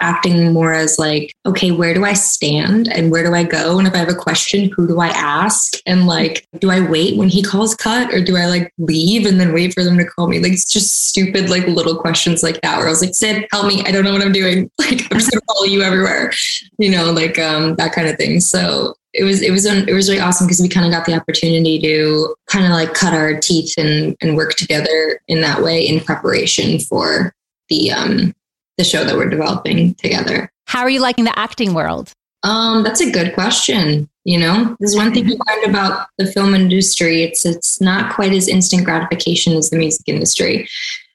acting 0.00 0.52
more 0.52 0.72
as 0.72 0.98
like, 0.98 1.34
okay, 1.46 1.70
where 1.70 1.94
do 1.94 2.04
I 2.04 2.12
stand 2.12 2.92
and 2.92 3.10
where 3.10 3.24
do 3.24 3.34
I 3.34 3.44
go? 3.44 3.78
And 3.78 3.86
if 3.86 3.94
I 3.94 3.98
have 3.98 4.08
a 4.08 4.14
question, 4.14 4.70
who 4.70 4.86
do 4.86 5.00
I 5.00 5.08
ask? 5.08 5.74
And 5.86 6.06
like, 6.06 6.46
do 6.58 6.70
I 6.70 6.80
wait 6.80 7.16
when 7.16 7.28
he 7.28 7.42
calls 7.42 7.74
cut 7.74 8.12
or 8.12 8.22
do 8.22 8.36
I 8.36 8.46
like 8.46 8.72
leave 8.78 9.26
and 9.26 9.40
then 9.40 9.52
wait 9.52 9.74
for 9.74 9.84
them 9.84 9.96
to 9.98 10.04
call 10.04 10.28
me? 10.28 10.38
Like, 10.38 10.52
it's 10.52 10.70
just 10.70 11.08
stupid, 11.08 11.50
like 11.50 11.66
little 11.66 11.96
questions 11.96 12.42
like 12.42 12.60
that 12.62 12.78
where 12.78 12.86
I 12.86 12.90
was 12.90 13.02
like, 13.02 13.14
Sid, 13.14 13.46
help 13.52 13.66
me. 13.66 13.82
I 13.84 13.90
don't 13.90 14.04
know 14.04 14.12
what 14.12 14.22
I'm 14.22 14.32
doing. 14.32 14.70
Like, 14.80 15.02
I'm 15.12 15.18
just 15.18 15.30
to 15.30 15.40
follow 15.46 15.66
you 15.66 15.82
everywhere, 15.82 16.32
you 16.78 16.90
know, 16.90 17.12
like 17.12 17.38
um, 17.38 17.76
that 17.76 17.92
kind 17.92 18.08
of 18.08 18.16
thing. 18.16 18.40
So 18.40 18.94
it 19.12 19.24
was 19.24 19.42
it 19.42 19.50
was 19.50 19.66
it 19.66 19.92
was 19.92 20.08
really 20.08 20.20
awesome 20.20 20.46
because 20.46 20.60
we 20.60 20.68
kind 20.68 20.86
of 20.86 20.92
got 20.92 21.04
the 21.04 21.14
opportunity 21.14 21.80
to 21.80 22.34
kind 22.46 22.64
of 22.64 22.70
like 22.70 22.94
cut 22.94 23.12
our 23.12 23.38
teeth 23.38 23.74
and 23.76 24.16
and 24.20 24.36
work 24.36 24.54
together 24.54 25.20
in 25.28 25.40
that 25.40 25.62
way 25.62 25.86
in 25.86 26.00
preparation 26.00 26.78
for 26.78 27.34
the 27.68 27.90
um 27.90 28.34
the 28.80 28.84
show 28.84 29.04
that 29.04 29.14
we're 29.14 29.28
developing 29.28 29.94
together. 29.96 30.50
How 30.64 30.80
are 30.80 30.90
you 30.90 31.00
liking 31.00 31.26
the 31.26 31.38
acting 31.38 31.74
world? 31.74 32.12
Um, 32.42 32.82
that's 32.82 33.02
a 33.02 33.10
good 33.10 33.34
question. 33.34 34.08
You 34.24 34.38
know, 34.38 34.76
there's 34.80 34.96
one 34.96 35.12
thing 35.12 35.28
you 35.28 35.36
learned 35.48 35.68
about 35.68 36.06
the 36.16 36.26
film 36.26 36.54
industry. 36.54 37.22
It's 37.22 37.44
it's 37.44 37.80
not 37.80 38.14
quite 38.14 38.32
as 38.32 38.48
instant 38.48 38.84
gratification 38.84 39.52
as 39.54 39.68
the 39.68 39.76
music 39.76 40.08
industry. 40.08 40.66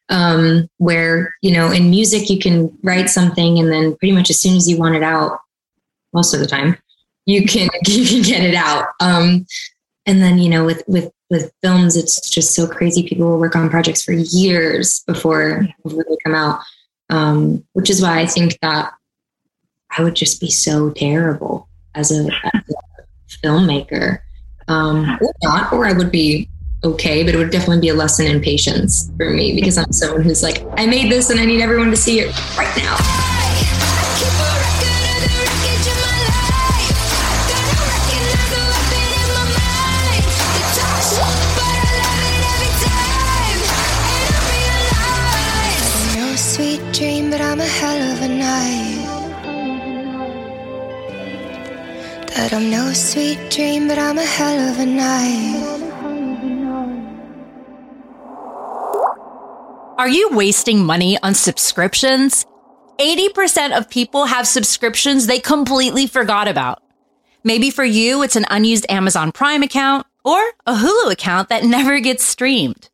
Um, 0.09 0.69
where, 0.77 1.33
you 1.41 1.51
know, 1.51 1.71
in 1.71 1.89
music 1.89 2.29
you 2.29 2.37
can 2.37 2.71
write 2.83 3.09
something 3.09 3.57
and 3.57 3.71
then 3.71 3.95
pretty 3.95 4.11
much 4.11 4.29
as 4.29 4.39
soon 4.39 4.55
as 4.55 4.69
you 4.69 4.77
want 4.77 4.95
it 4.95 5.01
out, 5.01 5.39
most 6.13 6.35
of 6.35 6.39
the 6.39 6.45
time, 6.45 6.77
you 7.25 7.45
can 7.45 7.69
you 7.87 8.05
can 8.05 8.21
get 8.21 8.43
it 8.43 8.55
out. 8.55 8.89
Um, 8.99 9.47
and 10.05 10.21
then 10.21 10.37
you 10.37 10.49
know 10.49 10.63
with 10.63 10.83
with 10.87 11.11
with 11.31 11.51
films, 11.63 11.97
it's 11.97 12.29
just 12.29 12.53
so 12.53 12.67
crazy. 12.67 13.07
People 13.07 13.27
will 13.27 13.39
work 13.39 13.55
on 13.55 13.69
projects 13.69 14.03
for 14.03 14.11
years 14.11 14.99
before 15.07 15.67
before 15.83 16.05
they 16.07 16.17
come 16.23 16.35
out, 16.35 16.59
um, 17.09 17.63
which 17.73 17.89
is 17.89 18.01
why 18.01 18.19
I 18.19 18.25
think 18.25 18.59
that 18.61 18.93
I 19.97 20.03
would 20.03 20.15
just 20.15 20.41
be 20.41 20.49
so 20.49 20.91
terrible 20.91 21.67
as 21.93 22.11
a, 22.11 22.25
as 22.53 22.63
a 22.69 23.37
filmmaker, 23.43 24.19
um, 24.67 25.17
or 25.21 25.33
not, 25.43 25.71
or 25.71 25.85
I 25.85 25.93
would 25.93 26.11
be 26.11 26.49
okay, 26.83 27.23
but 27.23 27.33
it 27.33 27.37
would 27.37 27.51
definitely 27.51 27.81
be 27.81 27.89
a 27.89 27.93
lesson 27.93 28.27
in 28.27 28.41
patience 28.41 29.11
for 29.17 29.29
me 29.29 29.55
because 29.55 29.77
I'm 29.77 29.91
someone 29.91 30.21
who's 30.21 30.43
like, 30.43 30.63
I 30.77 30.85
made 30.85 31.11
this 31.11 31.29
and 31.29 31.39
I 31.39 31.45
need 31.45 31.61
everyone 31.61 31.89
to 31.91 31.97
see 31.97 32.19
it 32.19 32.27
right 32.57 32.75
now. 32.77 33.34
But 47.37 47.43
I'm 47.43 47.59
a 47.59 47.65
hell 47.65 48.01
of 48.13 48.21
a 48.21 48.29
night. 48.29 49.05
That 52.27 52.53
I'm 52.53 52.69
no 52.71 52.93
sweet 52.93 53.51
dream, 53.51 53.89
but 53.89 53.99
I'm 53.99 54.17
a 54.17 54.23
hell 54.23 54.57
of 54.69 54.79
a 54.79 54.85
night. 54.85 55.81
Are 59.97 60.07
you 60.07 60.29
wasting 60.31 60.85
money 60.85 61.17
on 61.23 61.33
subscriptions? 61.33 62.45
80% 62.99 63.77
of 63.77 63.89
people 63.89 64.27
have 64.27 64.47
subscriptions 64.47 65.27
they 65.27 65.41
completely 65.41 66.07
forgot 66.07 66.47
about. 66.47 66.81
Maybe 67.43 67.69
for 67.69 67.83
you, 67.83 68.23
it's 68.23 68.37
an 68.37 68.45
unused 68.49 68.85
Amazon 68.87 69.33
Prime 69.33 69.61
account 69.61 70.07
or 70.23 70.39
a 70.65 70.75
Hulu 70.75 71.11
account 71.11 71.49
that 71.49 71.65
never 71.75 71.99
gets 71.99 72.23
streamed. 72.23 72.89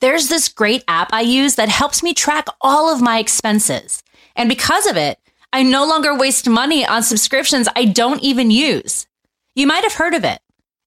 There's 0.00 0.28
this 0.28 0.48
great 0.48 0.84
app 0.88 1.12
I 1.12 1.22
use 1.22 1.54
that 1.54 1.68
helps 1.68 2.02
me 2.02 2.12
track 2.12 2.46
all 2.60 2.92
of 2.92 3.00
my 3.00 3.18
expenses. 3.18 4.02
And 4.34 4.48
because 4.48 4.86
of 4.86 4.96
it, 4.96 5.18
I 5.52 5.62
no 5.62 5.86
longer 5.86 6.14
waste 6.14 6.48
money 6.48 6.86
on 6.86 7.02
subscriptions 7.02 7.68
I 7.74 7.86
don't 7.86 8.22
even 8.22 8.50
use. 8.50 9.06
You 9.54 9.66
might 9.66 9.84
have 9.84 9.94
heard 9.94 10.14
of 10.14 10.24
it. 10.24 10.40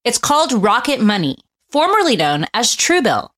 It's 0.04 0.20
called 0.20 0.54
Rocket 0.54 1.02
Money, 1.02 1.40
formerly 1.72 2.16
known 2.16 2.46
as 2.54 2.76
Truebill. 2.76 3.30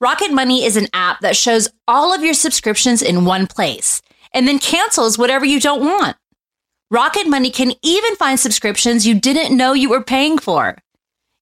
Rocket 0.00 0.32
Money 0.32 0.64
is 0.64 0.76
an 0.76 0.86
app 0.92 1.20
that 1.20 1.36
shows 1.36 1.68
all 1.88 2.14
of 2.14 2.22
your 2.22 2.34
subscriptions 2.34 3.02
in 3.02 3.24
one 3.24 3.48
place 3.48 4.00
and 4.32 4.46
then 4.46 4.60
cancels 4.60 5.18
whatever 5.18 5.44
you 5.44 5.58
don't 5.58 5.84
want. 5.84 6.16
Rocket 6.90 7.26
Money 7.26 7.50
can 7.50 7.72
even 7.82 8.14
find 8.14 8.38
subscriptions 8.38 9.06
you 9.06 9.18
didn't 9.18 9.56
know 9.56 9.72
you 9.72 9.90
were 9.90 10.04
paying 10.04 10.38
for. 10.38 10.76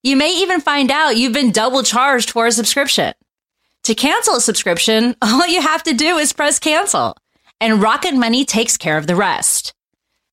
You 0.01 0.17
may 0.17 0.31
even 0.41 0.59
find 0.59 0.89
out 0.89 1.17
you've 1.17 1.33
been 1.33 1.51
double 1.51 1.83
charged 1.83 2.31
for 2.31 2.47
a 2.47 2.51
subscription. 2.51 3.13
To 3.87 3.95
cancel 3.95 4.35
a 4.35 4.41
subscription, 4.41 5.15
all 5.21 5.47
you 5.47 5.61
have 5.61 5.81
to 5.83 5.93
do 5.93 6.17
is 6.17 6.33
press 6.33 6.59
cancel, 6.59 7.15
and 7.61 7.81
Rocket 7.81 8.15
Money 8.15 8.43
takes 8.43 8.75
care 8.75 8.97
of 8.97 9.07
the 9.07 9.15
rest. 9.15 9.73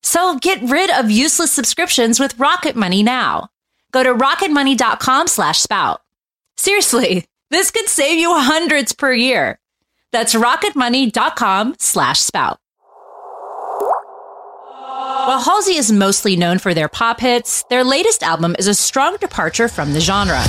So 0.02 0.38
get 0.40 0.60
rid 0.62 0.90
of 0.90 1.08
useless 1.08 1.52
subscriptions 1.52 2.18
with 2.18 2.36
Rocket 2.36 2.74
Money 2.74 3.04
now. 3.04 3.50
Go 3.92 4.02
to 4.02 4.12
rocketmoney.com 4.12 5.28
slash 5.28 5.60
spout. 5.60 6.00
Seriously, 6.56 7.26
this 7.52 7.70
could 7.70 7.88
save 7.88 8.18
you 8.18 8.34
hundreds 8.34 8.92
per 8.92 9.12
year. 9.12 9.60
That's 10.10 10.34
rocketmoney.com 10.34 11.76
slash 11.78 12.18
spout. 12.18 12.58
While 15.26 15.40
Halsey 15.40 15.76
is 15.76 15.92
mostly 15.92 16.34
known 16.34 16.58
for 16.58 16.74
their 16.74 16.88
pop 16.88 17.20
hits, 17.20 17.64
their 17.70 17.84
latest 17.84 18.24
album 18.24 18.56
is 18.58 18.66
a 18.66 18.74
strong 18.74 19.16
departure 19.18 19.68
from 19.68 19.92
the 19.92 20.00
genre. 20.00 20.42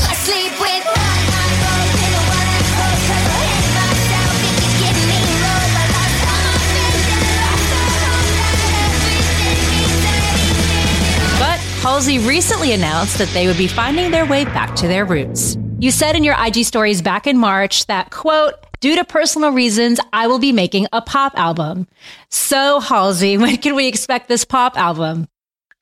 Halsey 11.85 12.17
recently 12.17 12.71
announced 12.71 13.19
that 13.19 13.27
they 13.27 13.45
would 13.45 13.59
be 13.59 13.67
finding 13.67 14.09
their 14.09 14.25
way 14.25 14.43
back 14.43 14.75
to 14.77 14.87
their 14.87 15.05
roots. 15.05 15.55
You 15.77 15.91
said 15.91 16.15
in 16.15 16.23
your 16.23 16.35
IG 16.43 16.65
stories 16.65 16.99
back 16.99 17.27
in 17.27 17.37
March 17.37 17.85
that, 17.85 18.09
quote, 18.09 18.55
due 18.79 18.95
to 18.95 19.05
personal 19.05 19.51
reasons, 19.51 19.99
I 20.11 20.25
will 20.25 20.39
be 20.39 20.51
making 20.51 20.87
a 20.91 20.99
pop 21.03 21.37
album. 21.37 21.87
So, 22.31 22.79
Halsey, 22.79 23.37
when 23.37 23.57
can 23.57 23.75
we 23.75 23.87
expect 23.87 24.29
this 24.29 24.43
pop 24.43 24.75
album? 24.79 25.27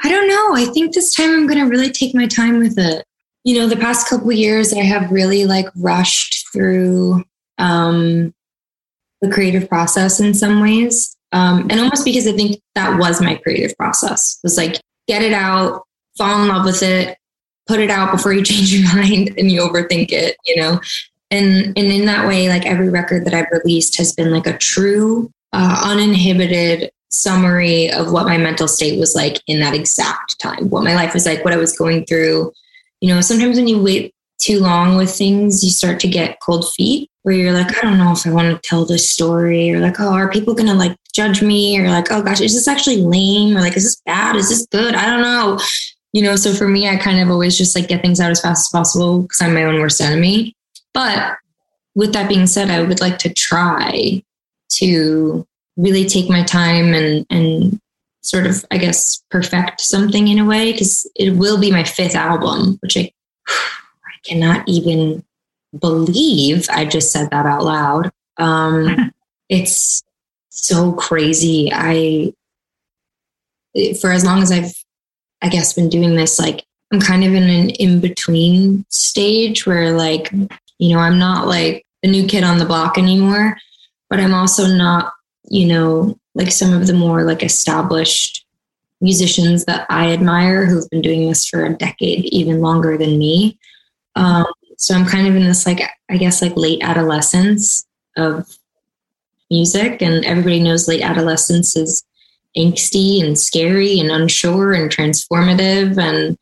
I 0.03 0.09
don't 0.09 0.27
know. 0.27 0.55
I 0.57 0.65
think 0.73 0.93
this 0.93 1.15
time 1.15 1.29
I'm 1.29 1.47
going 1.47 1.59
to 1.59 1.67
really 1.67 1.89
take 1.89 2.13
my 2.13 2.27
time 2.27 2.59
with 2.59 2.77
it. 2.77 3.05
You 3.45 3.59
know, 3.59 3.69
the 3.69 3.77
past 3.77 4.09
couple 4.09 4.29
years, 4.33 4.73
I 4.73 4.81
have 4.81 5.09
really 5.09 5.45
like 5.45 5.67
rushed 5.77 6.51
through 6.51 7.23
um, 7.59 8.33
the 9.21 9.31
creative 9.31 9.69
process 9.69 10.19
in 10.19 10.33
some 10.33 10.59
ways. 10.59 11.15
Um, 11.31 11.61
and 11.69 11.79
almost 11.79 12.03
because 12.03 12.27
I 12.27 12.33
think 12.33 12.61
that 12.75 12.99
was 12.99 13.21
my 13.21 13.35
creative 13.35 13.73
process 13.77 14.37
was 14.43 14.57
like, 14.57 14.81
get 15.07 15.21
it 15.21 15.31
out, 15.31 15.83
fall 16.17 16.41
in 16.41 16.47
love 16.47 16.65
with 16.65 16.83
it, 16.83 17.17
put 17.67 17.79
it 17.79 17.89
out 17.89 18.11
before 18.11 18.33
you 18.33 18.43
change 18.43 18.73
your 18.73 18.93
mind 18.93 19.33
and 19.37 19.51
you 19.51 19.61
overthink 19.61 20.11
it, 20.11 20.37
you 20.45 20.55
know? 20.55 20.79
And, 21.31 21.77
and 21.77 21.91
in 21.91 22.05
that 22.05 22.27
way, 22.27 22.47
like 22.49 22.65
every 22.65 22.89
record 22.89 23.25
that 23.25 23.33
I've 23.33 23.51
released 23.51 23.97
has 23.97 24.13
been 24.13 24.31
like 24.31 24.45
a 24.45 24.57
true, 24.57 25.31
uh, 25.51 25.81
uninhibited 25.83 26.91
summary 27.09 27.91
of 27.91 28.11
what 28.11 28.25
my 28.25 28.37
mental 28.37 28.67
state 28.67 28.99
was 28.99 29.15
like 29.15 29.41
in 29.47 29.59
that 29.59 29.73
exact 29.73 30.39
time, 30.39 30.69
what 30.69 30.83
my 30.83 30.95
life 30.95 31.13
was 31.13 31.25
like, 31.25 31.43
what 31.43 31.53
I 31.53 31.57
was 31.57 31.77
going 31.77 32.05
through. 32.05 32.51
You 33.01 33.13
know, 33.13 33.21
sometimes 33.21 33.57
when 33.57 33.67
you 33.67 33.81
wait 33.81 34.13
too 34.39 34.59
long 34.59 34.95
with 34.95 35.11
things, 35.11 35.63
you 35.63 35.69
start 35.69 35.99
to 36.01 36.07
get 36.07 36.39
cold 36.41 36.71
feet 36.73 37.09
where 37.23 37.35
you're 37.35 37.53
like, 37.53 37.77
I 37.77 37.81
don't 37.81 37.97
know 37.97 38.11
if 38.11 38.27
I 38.27 38.31
want 38.31 38.49
to 38.51 38.67
tell 38.67 38.85
this 38.85 39.09
story, 39.09 39.71
or 39.71 39.79
like, 39.79 39.99
oh, 39.99 40.11
are 40.11 40.29
people 40.29 40.53
gonna 40.53 40.73
like 40.73 40.97
judge 41.13 41.41
me, 41.41 41.79
or 41.79 41.89
like, 41.89 42.11
oh 42.11 42.21
gosh, 42.21 42.41
is 42.41 42.53
this 42.53 42.67
actually 42.67 42.97
lame, 42.97 43.55
or 43.55 43.61
like, 43.61 43.77
is 43.77 43.83
this 43.83 44.01
bad, 44.05 44.35
is 44.35 44.49
this 44.49 44.67
good? 44.67 44.93
I 44.93 45.05
don't 45.05 45.21
know 45.21 45.59
you 46.13 46.21
know 46.21 46.35
so 46.35 46.53
for 46.53 46.67
me 46.67 46.87
i 46.87 46.95
kind 46.95 47.19
of 47.19 47.29
always 47.29 47.57
just 47.57 47.75
like 47.75 47.87
get 47.87 48.01
things 48.01 48.19
out 48.19 48.31
as 48.31 48.41
fast 48.41 48.67
as 48.67 48.79
possible 48.79 49.23
because 49.23 49.41
i'm 49.41 49.53
my 49.53 49.63
own 49.63 49.79
worst 49.81 49.99
enemy. 49.99 50.55
But 50.93 51.37
with 51.95 52.13
that 52.13 52.29
being 52.29 52.47
said 52.47 52.69
i 52.69 52.81
would 52.81 53.01
like 53.01 53.17
to 53.19 53.33
try 53.33 54.23
to 54.69 55.45
really 55.75 56.05
take 56.05 56.29
my 56.29 56.43
time 56.43 56.93
and 56.93 57.25
and 57.29 57.79
sort 58.21 58.45
of 58.47 58.63
i 58.71 58.77
guess 58.77 59.21
perfect 59.29 59.81
something 59.81 60.27
in 60.27 60.39
a 60.39 60.45
way 60.45 60.71
because 60.71 61.09
it 61.15 61.31
will 61.31 61.59
be 61.59 61.71
my 61.71 61.83
fifth 61.83 62.15
album 62.15 62.77
which 62.81 62.95
i 62.95 63.11
i 63.47 64.15
cannot 64.23 64.63
even 64.67 65.23
believe 65.77 66.69
i 66.69 66.85
just 66.85 67.11
said 67.11 67.29
that 67.31 67.45
out 67.45 67.63
loud. 67.63 68.11
Um 68.37 69.11
it's 69.49 70.03
so 70.49 70.93
crazy. 70.93 71.71
I 71.73 72.33
for 73.99 74.11
as 74.11 74.23
long 74.23 74.41
as 74.41 74.51
i've 74.51 74.82
I 75.43 75.49
guess, 75.49 75.73
been 75.73 75.89
doing 75.89 76.15
this, 76.15 76.39
like 76.39 76.63
I'm 76.91 77.01
kind 77.01 77.23
of 77.23 77.33
in 77.33 77.43
an 77.43 77.69
in 77.71 77.99
between 77.99 78.85
stage 78.89 79.65
where, 79.65 79.91
like, 79.91 80.31
you 80.79 80.95
know, 80.95 80.99
I'm 80.99 81.19
not 81.19 81.47
like 81.47 81.85
the 82.01 82.09
new 82.09 82.25
kid 82.25 82.43
on 82.43 82.57
the 82.57 82.65
block 82.65 82.97
anymore, 82.97 83.57
but 84.09 84.19
I'm 84.19 84.33
also 84.33 84.67
not, 84.67 85.13
you 85.49 85.67
know, 85.67 86.17
like 86.33 86.51
some 86.51 86.73
of 86.73 86.87
the 86.87 86.93
more 86.93 87.23
like 87.23 87.43
established 87.43 88.45
musicians 89.01 89.65
that 89.65 89.85
I 89.89 90.13
admire 90.13 90.65
who've 90.65 90.89
been 90.89 91.01
doing 91.01 91.27
this 91.27 91.45
for 91.45 91.65
a 91.65 91.75
decade, 91.75 92.25
even 92.25 92.61
longer 92.61 92.97
than 92.97 93.19
me. 93.19 93.57
Um, 94.15 94.45
so 94.77 94.95
I'm 94.95 95.05
kind 95.05 95.27
of 95.27 95.35
in 95.35 95.43
this, 95.43 95.65
like, 95.65 95.81
I 96.09 96.17
guess, 96.17 96.41
like 96.41 96.55
late 96.55 96.81
adolescence 96.81 97.85
of 98.15 98.47
music, 99.51 100.01
and 100.01 100.23
everybody 100.25 100.61
knows 100.61 100.87
late 100.87 101.01
adolescence 101.01 101.75
is 101.75 102.03
angsty 102.57 103.23
and 103.23 103.37
scary 103.37 103.99
and 103.99 104.11
unsure 104.11 104.73
and 104.73 104.91
transformative. 104.91 105.97
And 105.97 106.37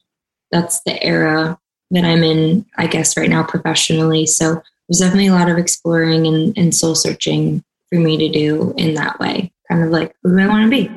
that's 0.51 0.81
the 0.81 1.01
era 1.03 1.57
that 1.91 2.05
I'm 2.05 2.23
in, 2.23 2.65
I 2.77 2.87
guess, 2.87 3.17
right 3.17 3.29
now 3.29 3.43
professionally. 3.43 4.25
So 4.25 4.61
there's 4.87 4.99
definitely 4.99 5.27
a 5.27 5.33
lot 5.33 5.49
of 5.49 5.57
exploring 5.57 6.27
and, 6.27 6.57
and 6.57 6.75
soul 6.75 6.95
searching 6.95 7.63
for 7.89 7.99
me 7.99 8.17
to 8.17 8.29
do 8.29 8.73
in 8.77 8.93
that 8.95 9.19
way. 9.19 9.51
Kind 9.69 9.83
of 9.83 9.89
like, 9.89 10.15
who 10.23 10.35
do 10.35 10.43
I 10.43 10.47
want 10.47 10.63
to 10.63 10.69
be? 10.69 10.89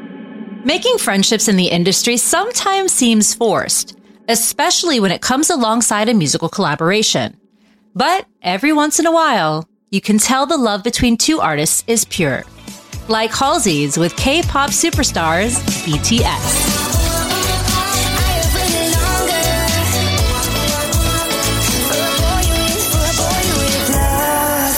Making 0.64 0.98
friendships 0.98 1.48
in 1.48 1.56
the 1.56 1.68
industry 1.68 2.16
sometimes 2.16 2.92
seems 2.92 3.34
forced, 3.34 3.96
especially 4.28 4.98
when 4.98 5.12
it 5.12 5.20
comes 5.20 5.50
alongside 5.50 6.08
a 6.08 6.14
musical 6.14 6.48
collaboration. 6.48 7.36
But 7.94 8.26
every 8.42 8.72
once 8.72 8.98
in 8.98 9.06
a 9.06 9.12
while, 9.12 9.68
you 9.90 10.00
can 10.00 10.18
tell 10.18 10.46
the 10.46 10.56
love 10.56 10.82
between 10.82 11.16
two 11.16 11.40
artists 11.40 11.84
is 11.86 12.04
pure 12.04 12.44
like 13.08 13.30
Halsey's 13.30 13.98
with 13.98 14.16
K 14.16 14.42
pop 14.42 14.70
superstars 14.70 15.54
BTS. 15.84 16.94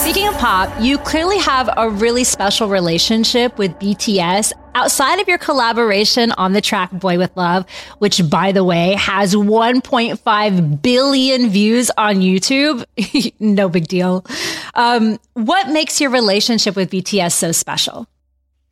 Speaking 0.00 0.28
of 0.28 0.34
pop, 0.36 0.72
you 0.80 0.98
clearly 0.98 1.38
have 1.38 1.68
a 1.76 1.90
really 1.90 2.24
special 2.24 2.68
relationship 2.68 3.58
with 3.58 3.72
BTS 3.78 4.52
outside 4.76 5.18
of 5.20 5.26
your 5.26 5.38
collaboration 5.38 6.32
on 6.32 6.52
the 6.52 6.60
track 6.60 6.90
Boy 6.92 7.18
with 7.18 7.36
Luv, 7.36 7.66
which 7.98 8.22
by 8.30 8.52
the 8.52 8.62
way 8.62 8.94
has 8.94 9.34
1.5 9.34 10.82
billion 10.82 11.48
views 11.48 11.90
on 11.96 12.16
YouTube. 12.16 12.84
no 13.40 13.68
big 13.68 13.88
deal. 13.88 14.24
Um, 14.74 15.18
what 15.34 15.70
makes 15.70 16.00
your 16.00 16.10
relationship 16.10 16.76
with 16.76 16.90
BTS 16.90 17.32
so 17.32 17.52
special? 17.52 18.06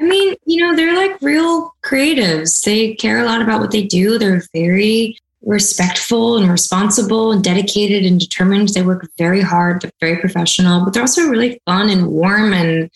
I 0.04 0.06
mean, 0.06 0.36
you 0.44 0.60
know, 0.60 0.76
they're 0.76 0.94
like 0.94 1.16
real 1.22 1.74
creatives. 1.82 2.62
They 2.62 2.94
care 2.94 3.20
a 3.20 3.24
lot 3.24 3.40
about 3.40 3.60
what 3.60 3.70
they 3.70 3.84
do. 3.84 4.18
They're 4.18 4.42
very 4.52 5.16
respectful 5.40 6.36
and 6.36 6.50
responsible 6.50 7.32
and 7.32 7.42
dedicated 7.42 8.04
and 8.04 8.20
determined. 8.20 8.68
They 8.68 8.82
work 8.82 9.08
very 9.16 9.40
hard. 9.40 9.80
They're 9.80 9.90
very 10.00 10.18
professional, 10.18 10.84
but 10.84 10.92
they're 10.92 11.02
also 11.02 11.26
really 11.26 11.58
fun 11.64 11.88
and 11.88 12.08
warm 12.08 12.52
and 12.52 12.90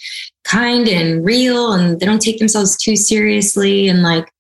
kind 0.45 0.87
and 0.87 1.25
real. 1.25 1.73
And 1.73 1.99
they 1.99 2.05
don't 2.05 2.21
take 2.21 2.41
themselves 2.41 2.77
too 2.77 2.95
seriously. 2.95 3.89
And 3.89 4.03
like, 4.03 4.31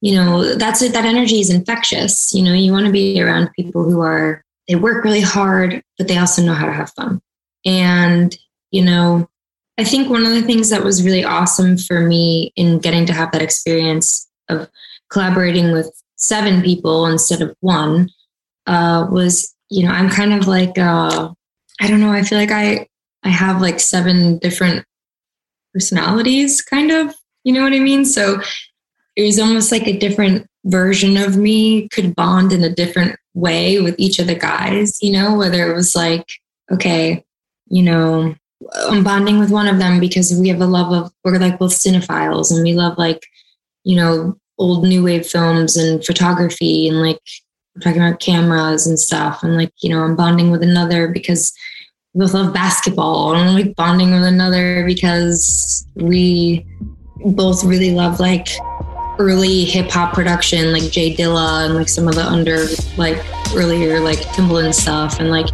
you 0.00 0.16
know, 0.16 0.56
that's 0.56 0.82
it. 0.82 0.92
That 0.94 1.04
energy 1.04 1.38
is 1.38 1.50
infectious. 1.50 2.34
You 2.34 2.42
know, 2.42 2.52
you 2.52 2.72
want 2.72 2.86
to 2.86 2.92
be 2.92 3.22
around 3.22 3.52
people 3.54 3.84
who 3.84 4.00
are, 4.00 4.42
they 4.66 4.74
work 4.74 5.04
really 5.04 5.20
hard, 5.20 5.84
but 5.96 6.08
they 6.08 6.18
also 6.18 6.42
know 6.42 6.54
how 6.54 6.66
to 6.66 6.72
have 6.72 6.90
fun. 6.94 7.20
And, 7.64 8.36
you 8.72 8.84
know, 8.84 9.28
I 9.78 9.84
think 9.84 10.10
one 10.10 10.26
of 10.26 10.32
the 10.32 10.42
things 10.42 10.70
that 10.70 10.82
was 10.82 11.04
really 11.04 11.24
awesome 11.24 11.78
for 11.78 12.00
me 12.00 12.52
in 12.56 12.80
getting 12.80 13.06
to 13.06 13.12
have 13.12 13.30
that 13.30 13.42
experience 13.42 14.28
of 14.48 14.68
collaborating 15.08 15.70
with 15.70 15.90
seven 16.16 16.62
people 16.62 17.06
instead 17.06 17.40
of 17.40 17.54
one 17.60 18.10
uh, 18.66 19.06
was, 19.08 19.54
you 19.70 19.84
know, 19.84 19.92
I'm 19.92 20.10
kind 20.10 20.34
of 20.34 20.48
like, 20.48 20.76
uh, 20.76 21.32
I 21.80 21.86
don't 21.86 22.00
know, 22.00 22.10
I 22.10 22.22
feel 22.22 22.38
like 22.38 22.50
I, 22.50 22.88
I 23.22 23.28
have 23.28 23.62
like 23.62 23.78
seven 23.78 24.38
different 24.38 24.84
personalities, 25.72 26.60
kind 26.60 26.90
of, 26.90 27.14
you 27.44 27.52
know 27.52 27.62
what 27.62 27.72
I 27.72 27.78
mean? 27.78 28.04
So 28.04 28.40
it 29.14 29.22
was 29.22 29.38
almost 29.38 29.70
like 29.70 29.86
a 29.86 29.96
different 29.96 30.46
version 30.64 31.16
of 31.16 31.36
me 31.36 31.88
could 31.88 32.16
bond 32.16 32.52
in 32.52 32.64
a 32.64 32.74
different 32.74 33.16
way 33.34 33.80
with 33.80 33.94
each 33.96 34.18
of 34.18 34.26
the 34.26 34.34
guys, 34.34 34.98
you 35.00 35.12
know, 35.12 35.36
whether 35.36 35.70
it 35.70 35.74
was 35.74 35.94
like, 35.94 36.26
okay, 36.70 37.24
you 37.68 37.82
know, 37.82 38.34
I'm 38.74 39.02
bonding 39.02 39.38
with 39.38 39.50
one 39.50 39.66
of 39.66 39.78
them 39.78 40.00
because 40.00 40.38
we 40.38 40.48
have 40.48 40.60
a 40.60 40.66
love 40.66 40.92
of 40.92 41.12
we're 41.24 41.38
like 41.38 41.58
both 41.58 41.72
cinephiles 41.72 42.52
and 42.52 42.62
we 42.62 42.74
love 42.74 42.98
like 42.98 43.26
you 43.84 43.96
know 43.96 44.36
old 44.58 44.84
new 44.84 45.04
wave 45.04 45.26
films 45.26 45.76
and 45.76 46.04
photography 46.04 46.88
and 46.88 47.00
like 47.00 47.18
we're 47.74 47.80
talking 47.80 48.02
about 48.02 48.20
cameras 48.20 48.86
and 48.86 48.98
stuff 48.98 49.42
and 49.42 49.56
like 49.56 49.72
you 49.80 49.90
know 49.90 50.02
I'm 50.02 50.16
bonding 50.16 50.50
with 50.50 50.62
another 50.62 51.08
because 51.08 51.52
we 52.14 52.20
both 52.20 52.34
love 52.34 52.52
basketball 52.52 53.34
and 53.34 53.48
I'm 53.48 53.54
like 53.54 53.74
bonding 53.76 54.10
with 54.10 54.24
another 54.24 54.84
because 54.84 55.86
we 55.94 56.66
both 57.24 57.64
really 57.64 57.92
love 57.92 58.20
like 58.20 58.48
early 59.18 59.64
hip 59.64 59.90
hop 59.90 60.12
production 60.12 60.72
like 60.72 60.90
Jay 60.90 61.14
Dilla 61.14 61.64
and 61.64 61.74
like 61.74 61.88
some 61.88 62.06
of 62.06 62.14
the 62.14 62.24
under 62.24 62.66
like 62.96 63.18
earlier 63.54 64.00
like 64.00 64.18
Timbaland 64.18 64.74
stuff 64.74 65.18
and 65.18 65.30
like 65.30 65.48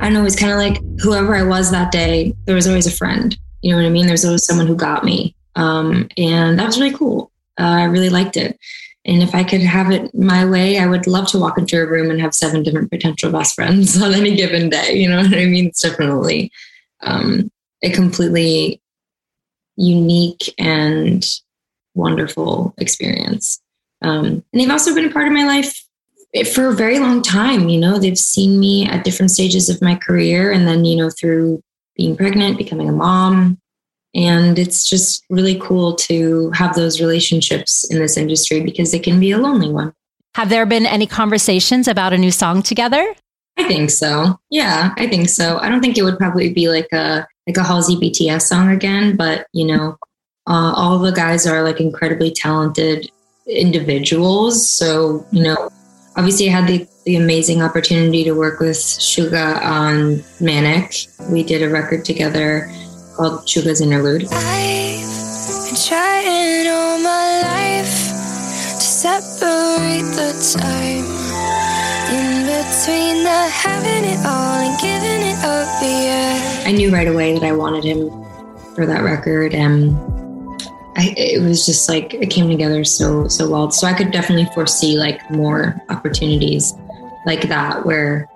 I 0.00 0.04
don't 0.04 0.14
know, 0.14 0.20
it 0.20 0.24
was 0.24 0.36
kind 0.36 0.52
of 0.52 0.58
like 0.58 0.80
whoever 1.00 1.36
I 1.36 1.42
was 1.42 1.70
that 1.70 1.92
day, 1.92 2.34
there 2.46 2.54
was 2.54 2.66
always 2.66 2.86
a 2.86 2.92
friend. 2.92 3.36
You 3.62 3.70
know 3.70 3.76
what 3.76 3.86
I 3.86 3.90
mean? 3.90 4.06
There's 4.06 4.24
always 4.24 4.44
someone 4.44 4.66
who 4.66 4.74
got 4.74 5.04
me. 5.04 5.34
Um, 5.56 6.08
and 6.16 6.58
that 6.58 6.66
was 6.66 6.80
really 6.80 6.96
cool. 6.96 7.30
Uh, 7.58 7.64
I 7.64 7.84
really 7.84 8.08
liked 8.08 8.36
it. 8.36 8.58
And 9.04 9.22
if 9.22 9.34
I 9.34 9.44
could 9.44 9.60
have 9.60 9.90
it 9.90 10.14
my 10.14 10.44
way, 10.44 10.78
I 10.78 10.86
would 10.86 11.06
love 11.06 11.26
to 11.28 11.38
walk 11.38 11.58
into 11.58 11.80
a 11.80 11.86
room 11.86 12.10
and 12.10 12.20
have 12.20 12.34
seven 12.34 12.62
different 12.62 12.90
potential 12.90 13.30
best 13.30 13.54
friends 13.54 14.00
on 14.02 14.14
any 14.14 14.34
given 14.34 14.70
day. 14.70 14.94
You 14.94 15.08
know 15.08 15.18
what 15.18 15.34
I 15.34 15.44
mean? 15.46 15.66
It's 15.66 15.82
definitely 15.82 16.50
um, 17.02 17.50
a 17.82 17.90
completely 17.90 18.80
unique 19.76 20.54
and 20.58 21.26
wonderful 21.94 22.74
experience. 22.78 23.60
Um, 24.02 24.26
and 24.26 24.44
they've 24.54 24.70
also 24.70 24.94
been 24.94 25.06
a 25.06 25.12
part 25.12 25.26
of 25.26 25.32
my 25.32 25.44
life 25.44 25.84
for 26.52 26.68
a 26.68 26.74
very 26.74 26.98
long 26.98 27.22
time. 27.22 27.68
You 27.68 27.80
know, 27.80 27.98
they've 27.98 28.18
seen 28.18 28.58
me 28.58 28.86
at 28.86 29.04
different 29.04 29.30
stages 29.30 29.68
of 29.68 29.82
my 29.82 29.94
career, 29.94 30.52
and 30.52 30.66
then 30.66 30.84
you 30.84 30.96
know 30.96 31.10
through 31.10 31.62
being 31.96 32.16
pregnant, 32.16 32.58
becoming 32.58 32.88
a 32.88 32.92
mom, 32.92 33.58
and 34.14 34.58
it's 34.58 34.88
just 34.88 35.24
really 35.30 35.58
cool 35.60 35.94
to 35.94 36.50
have 36.52 36.74
those 36.74 37.00
relationships 37.00 37.88
in 37.90 37.98
this 37.98 38.16
industry 38.16 38.60
because 38.60 38.94
it 38.94 39.02
can 39.02 39.20
be 39.20 39.30
a 39.30 39.38
lonely 39.38 39.70
one. 39.70 39.92
Have 40.34 40.48
there 40.48 40.66
been 40.66 40.86
any 40.86 41.06
conversations 41.06 41.88
about 41.88 42.12
a 42.12 42.18
new 42.18 42.30
song 42.30 42.62
together? 42.62 43.14
I 43.58 43.64
think 43.68 43.90
so. 43.90 44.38
Yeah, 44.48 44.94
I 44.96 45.06
think 45.08 45.28
so. 45.28 45.58
I 45.58 45.68
don't 45.68 45.80
think 45.80 45.98
it 45.98 46.02
would 46.02 46.18
probably 46.18 46.52
be 46.52 46.68
like 46.68 46.88
a 46.92 47.26
like 47.46 47.56
a 47.56 47.64
Halsey 47.64 47.96
BTS 47.96 48.42
song 48.42 48.70
again, 48.70 49.16
but 49.16 49.46
you 49.52 49.66
know, 49.66 49.96
uh, 50.46 50.72
all 50.74 50.98
the 50.98 51.12
guys 51.12 51.46
are 51.46 51.62
like 51.62 51.80
incredibly 51.80 52.30
talented 52.30 53.10
individuals. 53.46 54.68
So 54.68 55.26
you 55.32 55.42
know, 55.42 55.70
obviously, 56.20 56.50
I 56.50 56.52
had 56.52 56.68
the 56.68 56.86
the 57.06 57.16
amazing 57.16 57.62
opportunity 57.62 58.24
to 58.24 58.32
work 58.32 58.60
with 58.60 58.76
Suga 58.76 59.58
on 59.64 60.22
Manic. 60.38 61.06
We 61.30 61.42
did 61.42 61.62
a 61.62 61.70
record 61.70 62.04
together 62.04 62.70
called 63.16 63.46
Suga's 63.46 63.80
Interlude. 63.80 64.28
I've 64.30 65.64
been 65.64 65.80
trying 65.88 66.68
all 66.68 66.98
my 67.00 67.40
life 67.40 68.12
to 68.76 68.84
separate 68.84 70.04
the 70.12 70.36
time 70.60 71.08
in 72.12 72.44
between 72.52 73.24
the 73.24 73.40
having 73.48 74.04
it 74.04 74.20
all 74.26 74.60
and 74.60 74.76
giving 74.78 75.22
it 75.24 75.40
up. 75.42 75.68
Yeah. 75.80 76.64
I 76.66 76.72
knew 76.72 76.92
right 76.92 77.08
away 77.08 77.32
that 77.32 77.42
I 77.42 77.52
wanted 77.52 77.82
him 77.82 78.10
for 78.74 78.84
that 78.84 79.02
record, 79.02 79.54
and 79.54 79.96
I, 81.00 81.14
it 81.16 81.42
was 81.42 81.64
just 81.64 81.88
like 81.88 82.12
it 82.12 82.28
came 82.28 82.50
together 82.50 82.84
so 82.84 83.26
so 83.26 83.48
well. 83.48 83.70
So 83.70 83.86
I 83.86 83.94
could 83.94 84.10
definitely 84.10 84.52
foresee 84.52 84.98
like 84.98 85.30
more 85.30 85.80
opportunities 85.88 86.74
like 87.24 87.48
that 87.48 87.86
where 87.86 88.28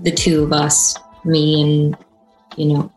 the 0.00 0.10
two 0.10 0.42
of 0.42 0.52
us, 0.52 0.98
me 1.24 1.62
and 1.62 1.96
you 2.56 2.74
know 2.74 2.92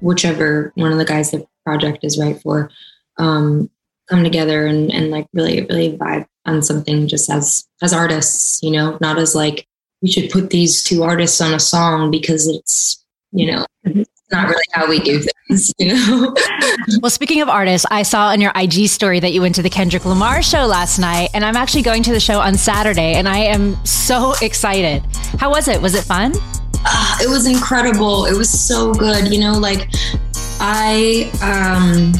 whichever 0.00 0.72
one 0.74 0.90
of 0.90 0.98
the 0.98 1.04
guys 1.04 1.30
the 1.30 1.46
project 1.64 2.02
is 2.02 2.18
right 2.18 2.40
for, 2.42 2.70
um, 3.18 3.70
come 4.10 4.24
together 4.24 4.66
and 4.66 4.92
and 4.92 5.12
like 5.12 5.28
really 5.32 5.64
really 5.66 5.96
vibe 5.96 6.26
on 6.44 6.60
something 6.60 7.06
just 7.06 7.30
as 7.30 7.64
as 7.82 7.92
artists, 7.92 8.60
you 8.64 8.72
know, 8.72 8.98
not 9.00 9.16
as 9.16 9.36
like 9.36 9.64
we 10.02 10.10
should 10.10 10.28
put 10.30 10.50
these 10.50 10.82
two 10.82 11.04
artists 11.04 11.40
on 11.40 11.54
a 11.54 11.60
song 11.60 12.10
because 12.10 12.48
it's 12.48 13.04
you 13.30 13.46
know 13.46 13.64
it's 13.84 14.13
not 14.30 14.48
really 14.48 14.64
how 14.72 14.88
we 14.88 14.98
do 15.00 15.22
things, 15.48 15.72
you 15.78 15.94
know. 15.94 16.34
Well, 17.00 17.10
speaking 17.10 17.40
of 17.40 17.48
artists, 17.48 17.86
I 17.90 18.02
saw 18.02 18.28
on 18.28 18.40
your 18.40 18.52
IG 18.54 18.88
story 18.88 19.20
that 19.20 19.32
you 19.32 19.40
went 19.40 19.54
to 19.54 19.62
the 19.62 19.70
Kendrick 19.70 20.04
Lamar 20.04 20.42
show 20.42 20.66
last 20.66 20.98
night, 20.98 21.30
and 21.34 21.44
I'm 21.44 21.56
actually 21.56 21.82
going 21.82 22.02
to 22.04 22.12
the 22.12 22.20
show 22.20 22.38
on 22.40 22.56
Saturday, 22.56 23.14
and 23.14 23.28
I 23.28 23.38
am 23.38 23.74
so 23.84 24.34
excited. 24.42 25.02
How 25.38 25.50
was 25.50 25.68
it? 25.68 25.80
Was 25.80 25.94
it 25.94 26.04
fun? 26.04 26.32
Ah, 26.86 27.18
it 27.22 27.28
was 27.28 27.46
incredible. 27.46 28.26
It 28.26 28.36
was 28.36 28.48
so 28.48 28.92
good. 28.92 29.32
You 29.32 29.40
know, 29.40 29.52
like 29.52 29.88
I 30.60 31.30
um 31.42 32.12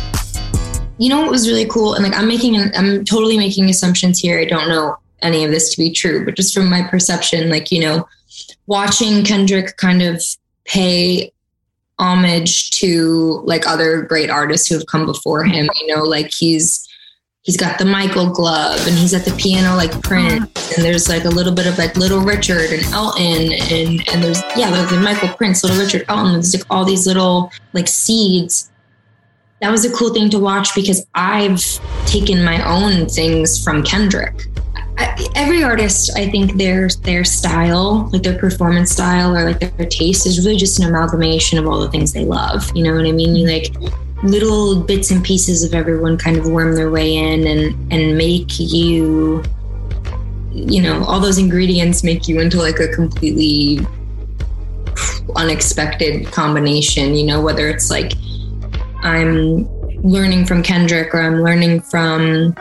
you 0.98 1.08
know 1.08 1.20
what 1.20 1.30
was 1.30 1.48
really 1.48 1.66
cool? 1.66 1.94
And 1.94 2.04
like 2.04 2.14
I'm 2.14 2.28
making 2.28 2.56
an, 2.56 2.72
I'm 2.76 3.04
totally 3.04 3.36
making 3.36 3.68
assumptions 3.68 4.18
here. 4.18 4.38
I 4.38 4.44
don't 4.44 4.68
know 4.68 4.96
any 5.22 5.44
of 5.44 5.50
this 5.50 5.70
to 5.74 5.78
be 5.78 5.90
true, 5.90 6.24
but 6.24 6.36
just 6.36 6.54
from 6.54 6.68
my 6.68 6.82
perception, 6.82 7.50
like, 7.50 7.72
you 7.72 7.80
know, 7.80 8.06
watching 8.66 9.24
Kendrick 9.24 9.76
kind 9.76 10.02
of 10.02 10.22
pay 10.64 11.32
homage 11.98 12.70
to 12.72 13.42
like 13.44 13.66
other 13.66 14.02
great 14.02 14.30
artists 14.30 14.68
who 14.68 14.74
have 14.74 14.86
come 14.86 15.06
before 15.06 15.44
him, 15.44 15.68
you 15.80 15.94
know, 15.94 16.02
like 16.02 16.32
he's 16.32 16.88
he's 17.42 17.56
got 17.56 17.78
the 17.78 17.84
Michael 17.84 18.30
glove 18.30 18.84
and 18.86 18.96
he's 18.96 19.14
at 19.14 19.24
the 19.24 19.32
piano 19.36 19.76
like 19.76 20.02
Prince. 20.02 20.46
Mm-hmm. 20.46 20.74
And 20.74 20.84
there's 20.84 21.08
like 21.08 21.24
a 21.24 21.28
little 21.28 21.54
bit 21.54 21.66
of 21.66 21.78
like 21.78 21.96
Little 21.96 22.20
Richard 22.20 22.72
and 22.72 22.82
Elton 22.86 23.52
and 23.52 24.08
and 24.08 24.22
there's 24.22 24.42
yeah 24.56 24.70
there's 24.70 24.90
like 24.90 25.02
Michael 25.02 25.28
Prince 25.36 25.62
Little 25.62 25.78
Richard 25.78 26.04
Elton 26.08 26.32
there's 26.32 26.54
like 26.54 26.66
all 26.70 26.84
these 26.84 27.06
little 27.06 27.52
like 27.72 27.88
seeds. 27.88 28.70
That 29.60 29.70
was 29.70 29.84
a 29.84 29.92
cool 29.92 30.12
thing 30.12 30.28
to 30.30 30.38
watch 30.38 30.74
because 30.74 31.06
I've 31.14 31.62
taken 32.06 32.44
my 32.44 32.62
own 32.68 33.06
things 33.08 33.62
from 33.62 33.82
Kendrick 33.82 34.46
Every 35.34 35.62
artist 35.64 36.16
I 36.16 36.30
think 36.30 36.56
their 36.56 36.88
their 37.02 37.24
style 37.24 38.08
like 38.12 38.22
their 38.22 38.38
performance 38.38 38.92
style 38.92 39.36
or 39.36 39.44
like 39.44 39.58
their 39.58 39.86
taste 39.86 40.26
is 40.26 40.44
really 40.44 40.56
just 40.56 40.78
an 40.78 40.88
amalgamation 40.88 41.58
of 41.58 41.66
all 41.66 41.80
the 41.80 41.90
things 41.90 42.12
they 42.12 42.24
love. 42.24 42.70
You 42.74 42.84
know 42.84 42.94
what 42.94 43.06
I 43.06 43.12
mean? 43.12 43.34
You 43.34 43.46
like 43.46 43.74
little 44.22 44.80
bits 44.80 45.10
and 45.10 45.22
pieces 45.22 45.64
of 45.64 45.74
everyone 45.74 46.16
kind 46.16 46.36
of 46.36 46.46
worm 46.46 46.74
their 46.74 46.90
way 46.90 47.16
in 47.16 47.46
and 47.46 47.92
and 47.92 48.16
make 48.16 48.58
you 48.58 49.42
you 50.50 50.80
know 50.80 51.04
all 51.04 51.20
those 51.20 51.36
ingredients 51.36 52.04
make 52.04 52.26
you 52.28 52.40
into 52.40 52.58
like 52.58 52.78
a 52.78 52.88
completely 52.88 53.80
unexpected 55.36 56.26
combination 56.26 57.14
you 57.14 57.26
know 57.26 57.40
whether 57.40 57.68
it's 57.68 57.90
like 57.90 58.12
i'm 59.02 59.68
learning 60.02 60.46
from 60.46 60.62
kendrick 60.62 61.12
or 61.12 61.20
i'm 61.20 61.42
learning 61.42 61.80
from 61.80 62.54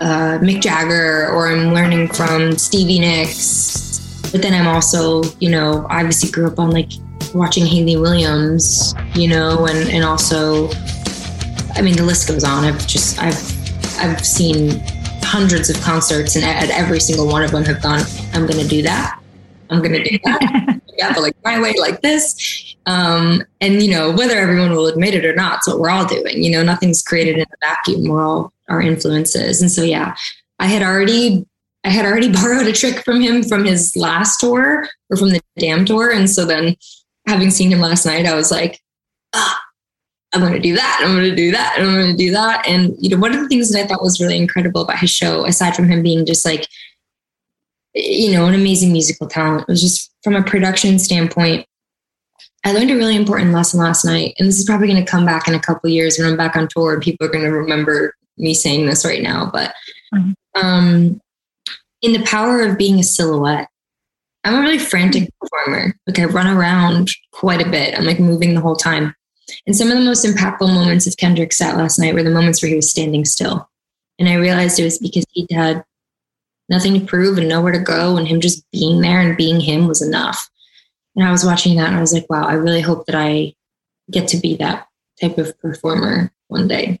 uh, 0.00 0.38
mick 0.40 0.60
jagger 0.60 1.28
or 1.28 1.48
i'm 1.48 1.72
learning 1.72 2.08
from 2.08 2.56
stevie 2.58 2.98
nicks 2.98 4.20
but 4.32 4.42
then 4.42 4.52
i'm 4.52 4.66
also 4.66 5.22
you 5.40 5.50
know 5.50 5.86
I 5.88 6.00
obviously 6.00 6.30
grew 6.30 6.46
up 6.46 6.58
on 6.58 6.70
like 6.70 6.90
watching 7.34 7.66
Hayley 7.66 7.96
Williams, 7.96 8.94
you 9.14 9.28
know, 9.28 9.66
and 9.66 9.88
and 9.88 10.04
also, 10.04 10.68
I 11.74 11.82
mean, 11.82 11.96
the 11.96 12.04
list 12.04 12.28
goes 12.28 12.44
on. 12.44 12.64
I've 12.64 12.86
just 12.86 13.18
I've 13.18 13.36
I've 13.98 14.24
seen 14.24 14.82
hundreds 15.22 15.70
of 15.70 15.80
concerts, 15.80 16.36
and 16.36 16.44
at 16.44 16.70
every 16.70 17.00
single 17.00 17.26
one 17.26 17.42
of 17.42 17.50
them 17.50 17.64
have 17.64 17.82
gone. 17.82 18.02
I'm 18.32 18.46
going 18.46 18.62
to 18.62 18.68
do 18.68 18.82
that. 18.82 19.20
I'm 19.70 19.80
going 19.80 19.92
to 19.92 20.02
do 20.02 20.18
that. 20.24 20.80
yeah, 20.96 21.12
but 21.12 21.22
like 21.22 21.36
my 21.44 21.60
way, 21.60 21.74
like 21.78 22.00
this. 22.02 22.74
Um, 22.86 23.42
and 23.60 23.82
you 23.82 23.90
know, 23.90 24.12
whether 24.12 24.36
everyone 24.36 24.70
will 24.72 24.86
admit 24.86 25.14
it 25.14 25.24
or 25.24 25.34
not, 25.34 25.58
it's 25.58 25.68
what 25.68 25.80
we're 25.80 25.90
all 25.90 26.06
doing. 26.06 26.42
You 26.42 26.50
know, 26.52 26.62
nothing's 26.62 27.02
created 27.02 27.36
in 27.36 27.42
a 27.42 27.66
vacuum. 27.66 28.08
We're 28.08 28.24
all 28.24 28.52
our 28.68 28.80
influences, 28.80 29.60
and 29.62 29.70
so 29.70 29.82
yeah, 29.82 30.14
I 30.58 30.66
had 30.66 30.82
already 30.82 31.46
I 31.84 31.90
had 31.90 32.04
already 32.04 32.32
borrowed 32.32 32.66
a 32.66 32.72
trick 32.72 33.04
from 33.04 33.20
him 33.20 33.42
from 33.42 33.64
his 33.64 33.94
last 33.96 34.40
tour 34.40 34.88
or 35.10 35.16
from 35.16 35.30
the 35.30 35.40
Damn 35.58 35.84
tour, 35.84 36.10
and 36.10 36.28
so 36.28 36.44
then 36.44 36.76
having 37.26 37.50
seen 37.50 37.70
him 37.70 37.80
last 37.80 38.06
night, 38.06 38.26
I 38.26 38.34
was 38.34 38.50
like, 38.50 38.80
ah, 39.34 39.60
I'm 40.32 40.40
going 40.40 40.52
to 40.52 40.60
do 40.60 40.74
that. 40.74 41.00
I'm 41.02 41.16
going 41.16 41.30
to 41.30 41.36
do 41.36 41.50
that. 41.52 41.76
I'm 41.78 41.94
going 41.94 42.10
to 42.10 42.16
do 42.16 42.30
that. 42.32 42.66
And, 42.68 42.94
you 42.98 43.08
know, 43.08 43.16
one 43.16 43.34
of 43.34 43.40
the 43.40 43.48
things 43.48 43.70
that 43.70 43.84
I 43.84 43.86
thought 43.86 44.02
was 44.02 44.20
really 44.20 44.36
incredible 44.36 44.82
about 44.82 44.98
his 44.98 45.10
show, 45.10 45.46
aside 45.46 45.74
from 45.74 45.88
him 45.88 46.02
being 46.02 46.26
just 46.26 46.44
like, 46.44 46.68
you 47.94 48.32
know, 48.32 48.46
an 48.46 48.54
amazing 48.54 48.92
musical 48.92 49.26
talent, 49.26 49.62
It 49.62 49.68
was 49.68 49.80
just 49.80 50.12
from 50.22 50.36
a 50.36 50.42
production 50.42 50.98
standpoint. 50.98 51.66
I 52.64 52.72
learned 52.72 52.90
a 52.90 52.96
really 52.96 53.16
important 53.16 53.52
lesson 53.52 53.80
last 53.80 54.04
night, 54.04 54.34
and 54.38 54.48
this 54.48 54.58
is 54.58 54.64
probably 54.64 54.88
going 54.88 55.02
to 55.02 55.10
come 55.10 55.24
back 55.24 55.46
in 55.46 55.54
a 55.54 55.60
couple 55.60 55.88
years 55.88 56.18
when 56.18 56.28
I'm 56.28 56.36
back 56.36 56.56
on 56.56 56.68
tour. 56.68 56.94
And 56.94 57.02
people 57.02 57.26
are 57.26 57.30
going 57.30 57.44
to 57.44 57.52
remember 57.52 58.14
me 58.38 58.54
saying 58.54 58.86
this 58.86 59.04
right 59.04 59.22
now, 59.22 59.50
but 59.52 59.74
mm-hmm. 60.14 60.32
um, 60.60 61.20
in 62.02 62.12
the 62.12 62.24
power 62.24 62.62
of 62.62 62.78
being 62.78 62.98
a 62.98 63.02
silhouette, 63.02 63.68
I'm 64.44 64.54
a 64.54 64.60
really 64.60 64.78
frantic 64.78 65.28
performer. 65.40 65.94
Like 66.06 66.18
I 66.18 66.24
run 66.24 66.46
around 66.46 67.10
quite 67.32 67.66
a 67.66 67.70
bit. 67.70 67.98
I'm 67.98 68.04
like 68.04 68.20
moving 68.20 68.54
the 68.54 68.60
whole 68.60 68.76
time. 68.76 69.14
And 69.66 69.76
some 69.76 69.90
of 69.90 69.98
the 69.98 70.04
most 70.04 70.24
impactful 70.24 70.72
moments 70.72 71.06
of 71.06 71.16
Kendrick's 71.16 71.56
set 71.56 71.76
last 71.76 71.98
night 71.98 72.14
were 72.14 72.22
the 72.22 72.30
moments 72.30 72.62
where 72.62 72.68
he 72.68 72.76
was 72.76 72.90
standing 72.90 73.24
still. 73.24 73.68
And 74.18 74.28
I 74.28 74.34
realized 74.34 74.78
it 74.78 74.84
was 74.84 74.98
because 74.98 75.24
he 75.30 75.46
had 75.50 75.84
nothing 76.68 76.98
to 76.98 77.06
prove 77.06 77.38
and 77.38 77.48
nowhere 77.48 77.72
to 77.72 77.78
go, 77.78 78.16
and 78.16 78.26
him 78.26 78.40
just 78.40 78.64
being 78.72 79.00
there 79.00 79.20
and 79.20 79.36
being 79.36 79.60
him 79.60 79.86
was 79.86 80.02
enough. 80.02 80.48
And 81.14 81.26
I 81.26 81.30
was 81.30 81.44
watching 81.44 81.76
that 81.76 81.88
and 81.88 81.96
I 81.96 82.00
was 82.00 82.12
like, 82.12 82.28
wow, 82.28 82.46
I 82.46 82.54
really 82.54 82.80
hope 82.80 83.06
that 83.06 83.16
I 83.16 83.54
get 84.10 84.28
to 84.28 84.36
be 84.36 84.56
that 84.56 84.86
type 85.20 85.38
of 85.38 85.58
performer 85.60 86.32
one 86.48 86.68
day. 86.68 87.00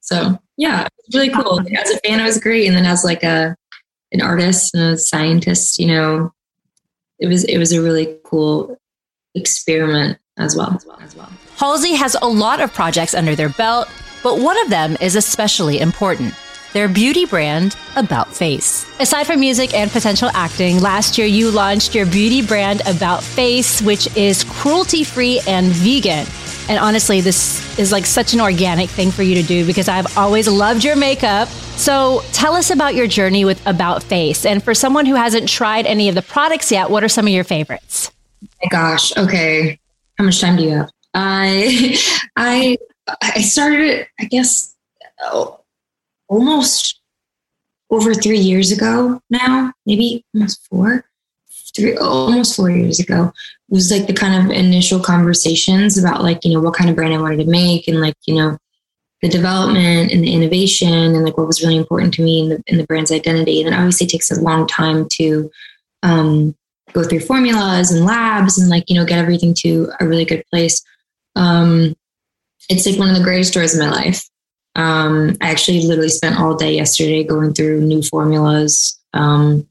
So 0.00 0.38
yeah, 0.56 0.86
it's 0.98 1.14
really 1.14 1.30
cool. 1.30 1.60
As 1.60 1.90
a 1.90 1.98
fan, 1.98 2.20
it 2.20 2.24
was 2.24 2.38
great. 2.38 2.66
And 2.66 2.76
then 2.76 2.86
as 2.86 3.04
like 3.04 3.22
a 3.22 3.56
an 4.12 4.22
artist 4.22 4.74
and 4.74 4.94
a 4.94 4.98
scientist, 4.98 5.78
you 5.78 5.86
know, 5.86 6.32
it 7.18 7.26
was 7.26 7.44
it 7.44 7.58
was 7.58 7.72
a 7.72 7.82
really 7.82 8.16
cool 8.24 8.76
experiment 9.34 10.18
as 10.38 10.56
well 10.56 10.74
as 10.74 10.86
well 10.86 10.98
as 11.00 11.16
well. 11.16 11.30
Halsey 11.56 11.94
has 11.94 12.16
a 12.20 12.26
lot 12.26 12.60
of 12.60 12.72
projects 12.72 13.14
under 13.14 13.34
their 13.34 13.48
belt, 13.50 13.88
but 14.22 14.38
one 14.40 14.58
of 14.60 14.70
them 14.70 14.96
is 15.00 15.16
especially 15.16 15.80
important. 15.80 16.34
Their 16.72 16.88
beauty 16.88 17.24
brand, 17.24 17.76
About 17.94 18.34
Face. 18.34 18.84
Aside 18.98 19.28
from 19.28 19.38
music 19.38 19.72
and 19.74 19.88
potential 19.92 20.28
acting, 20.34 20.80
last 20.80 21.16
year 21.16 21.26
you 21.26 21.52
launched 21.52 21.94
your 21.94 22.04
beauty 22.04 22.44
brand 22.44 22.82
About 22.84 23.22
Face, 23.22 23.80
which 23.80 24.14
is 24.16 24.42
cruelty 24.42 25.04
free 25.04 25.40
and 25.46 25.66
vegan. 25.66 26.26
And 26.68 26.78
honestly, 26.78 27.20
this 27.20 27.78
is 27.78 27.92
like 27.92 28.06
such 28.06 28.32
an 28.34 28.40
organic 28.40 28.88
thing 28.88 29.10
for 29.10 29.22
you 29.22 29.34
to 29.34 29.42
do 29.42 29.66
because 29.66 29.88
I've 29.88 30.16
always 30.16 30.48
loved 30.48 30.84
your 30.84 30.96
makeup. 30.96 31.48
So 31.76 32.22
tell 32.32 32.54
us 32.54 32.70
about 32.70 32.94
your 32.94 33.06
journey 33.06 33.44
with 33.44 33.64
About 33.66 34.02
Face. 34.02 34.46
And 34.46 34.62
for 34.62 34.74
someone 34.74 35.06
who 35.06 35.14
hasn't 35.14 35.48
tried 35.48 35.86
any 35.86 36.08
of 36.08 36.14
the 36.14 36.22
products 36.22 36.72
yet, 36.72 36.88
what 36.88 37.04
are 37.04 37.08
some 37.08 37.26
of 37.26 37.32
your 37.32 37.44
favorites? 37.44 38.10
My 38.62 38.68
gosh. 38.70 39.16
Okay. 39.16 39.78
How 40.16 40.24
much 40.24 40.40
time 40.40 40.56
do 40.56 40.62
you 40.62 40.70
have? 40.70 40.90
I, 41.12 41.98
I, 42.36 42.76
I 43.20 43.40
started 43.42 43.80
it, 43.80 44.08
I 44.18 44.24
guess, 44.24 44.74
almost 46.28 47.00
over 47.90 48.14
three 48.14 48.38
years 48.38 48.72
ago 48.72 49.20
now, 49.30 49.72
maybe 49.86 50.24
almost 50.34 50.66
four, 50.66 51.04
three, 51.74 51.96
almost 51.96 52.56
four 52.56 52.70
years 52.70 53.00
ago 53.00 53.32
was 53.68 53.90
like 53.90 54.06
the 54.06 54.12
kind 54.12 54.44
of 54.44 54.50
initial 54.56 55.00
conversations 55.00 55.98
about 55.98 56.22
like, 56.22 56.44
you 56.44 56.52
know, 56.52 56.60
what 56.60 56.74
kind 56.74 56.90
of 56.90 56.96
brand 56.96 57.14
I 57.14 57.20
wanted 57.20 57.44
to 57.44 57.50
make 57.50 57.88
and 57.88 58.00
like, 58.00 58.16
you 58.26 58.34
know, 58.34 58.58
the 59.22 59.28
development 59.28 60.12
and 60.12 60.22
the 60.22 60.34
innovation 60.34 60.92
and 60.92 61.24
like 61.24 61.38
what 61.38 61.46
was 61.46 61.62
really 61.62 61.76
important 61.76 62.12
to 62.14 62.22
me 62.22 62.42
in 62.42 62.48
the, 62.50 62.62
in 62.66 62.76
the 62.76 62.84
brand's 62.84 63.10
identity. 63.10 63.62
And 63.62 63.72
it 63.72 63.76
obviously 63.76 64.06
takes 64.06 64.30
a 64.30 64.40
long 64.40 64.66
time 64.66 65.08
to 65.12 65.50
um, 66.02 66.54
go 66.92 67.02
through 67.02 67.20
formulas 67.20 67.90
and 67.90 68.04
labs 68.04 68.58
and 68.58 68.68
like, 68.68 68.90
you 68.90 68.96
know, 68.96 69.06
get 69.06 69.18
everything 69.18 69.54
to 69.60 69.90
a 69.98 70.06
really 70.06 70.26
good 70.26 70.44
place. 70.52 70.84
Um, 71.36 71.96
it's 72.68 72.86
like 72.86 72.98
one 72.98 73.08
of 73.08 73.16
the 73.16 73.24
greatest 73.24 73.54
joys 73.54 73.74
of 73.74 73.80
my 73.80 73.90
life. 73.90 74.28
Um, 74.76 75.36
I 75.40 75.50
actually 75.50 75.86
literally 75.86 76.08
spent 76.10 76.38
all 76.38 76.54
day 76.54 76.74
yesterday 76.74 77.24
going 77.24 77.54
through 77.54 77.80
new 77.80 78.02
formulas. 78.02 78.98
Um, 79.14 79.66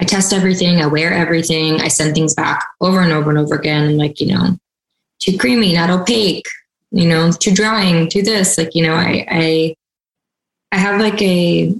I 0.00 0.04
test 0.04 0.32
everything, 0.32 0.80
I 0.80 0.86
wear 0.86 1.12
everything, 1.12 1.80
I 1.80 1.88
send 1.88 2.14
things 2.14 2.34
back 2.34 2.64
over 2.80 3.00
and 3.00 3.12
over 3.12 3.30
and 3.30 3.38
over 3.38 3.54
again. 3.54 3.88
I'm 3.90 3.96
like, 3.96 4.20
you 4.20 4.28
know, 4.28 4.58
too 5.20 5.38
creamy, 5.38 5.74
not 5.74 5.90
opaque, 5.90 6.46
you 6.90 7.08
know, 7.08 7.30
too 7.32 7.52
drying, 7.52 8.08
too 8.08 8.22
this. 8.22 8.58
Like, 8.58 8.74
you 8.74 8.86
know, 8.86 8.94
I 8.94 9.26
I 9.30 9.74
I 10.72 10.78
have 10.78 11.00
like 11.00 11.20
a 11.22 11.74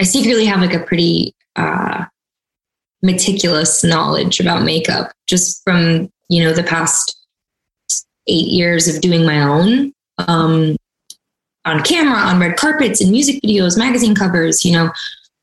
I 0.00 0.04
secretly 0.04 0.46
have 0.46 0.60
like 0.60 0.74
a 0.74 0.84
pretty 0.84 1.34
uh 1.56 2.04
meticulous 3.02 3.82
knowledge 3.82 4.40
about 4.40 4.62
makeup 4.62 5.12
just 5.26 5.62
from, 5.64 6.10
you 6.28 6.42
know, 6.42 6.52
the 6.52 6.62
past 6.62 7.16
eight 8.26 8.48
years 8.48 8.88
of 8.88 9.00
doing 9.00 9.24
my 9.24 9.40
own. 9.42 9.92
Um 10.28 10.76
on 11.64 11.82
camera, 11.82 12.18
on 12.18 12.40
red 12.40 12.56
carpets 12.56 13.00
and 13.00 13.10
music 13.10 13.42
videos, 13.42 13.78
magazine 13.78 14.14
covers, 14.14 14.64
you 14.64 14.72
know. 14.72 14.92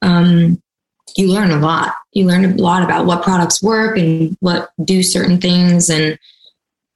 Um 0.01 0.61
you 1.17 1.31
learn 1.31 1.51
a 1.51 1.59
lot. 1.59 1.93
You 2.13 2.25
learn 2.25 2.45
a 2.45 2.55
lot 2.55 2.83
about 2.83 3.05
what 3.05 3.23
products 3.23 3.61
work 3.61 3.97
and 3.97 4.37
what 4.39 4.69
do 4.83 5.01
certain 5.03 5.39
things 5.39 5.89
and 5.89 6.17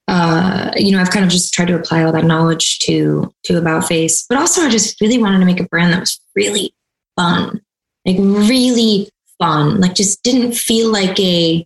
uh, 0.07 0.71
you 0.75 0.91
know, 0.91 0.99
I've 0.99 1.09
kind 1.09 1.23
of 1.23 1.31
just 1.31 1.53
tried 1.53 1.69
to 1.69 1.75
apply 1.75 2.03
all 2.03 2.11
that 2.11 2.25
knowledge 2.25 2.79
to 2.79 3.33
to 3.43 3.57
About 3.57 3.87
Face, 3.87 4.25
but 4.27 4.37
also 4.37 4.61
I 4.63 4.69
just 4.69 4.99
really 4.99 5.17
wanted 5.17 5.39
to 5.39 5.45
make 5.45 5.61
a 5.61 5.67
brand 5.67 5.93
that 5.93 6.01
was 6.01 6.19
really 6.35 6.73
fun, 7.15 7.61
like 8.05 8.17
really 8.19 9.09
fun, 9.39 9.79
like 9.79 9.95
just 9.95 10.21
didn't 10.23 10.53
feel 10.53 10.91
like 10.91 11.17
a 11.17 11.65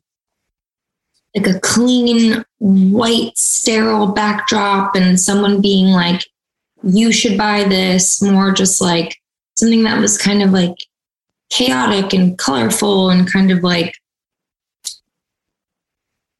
like 1.36 1.48
a 1.48 1.60
clean 1.60 2.46
white 2.60 3.36
sterile 3.36 4.08
backdrop 4.08 4.96
and 4.96 5.20
someone 5.20 5.60
being 5.60 5.88
like, 5.88 6.22
you 6.84 7.12
should 7.12 7.38
buy 7.38 7.63
this. 7.63 8.22
More 8.22 8.52
just 8.52 8.80
like 8.80 9.18
something 9.56 9.84
that 9.84 10.00
was 10.00 10.20
kind 10.20 10.44
of 10.44 10.52
like 10.52 10.76
chaotic 11.56 12.13
and 12.13 12.38
colorful 12.38 13.10
and 13.10 13.32
kind 13.32 13.50
of 13.50 13.63
like 13.63 13.96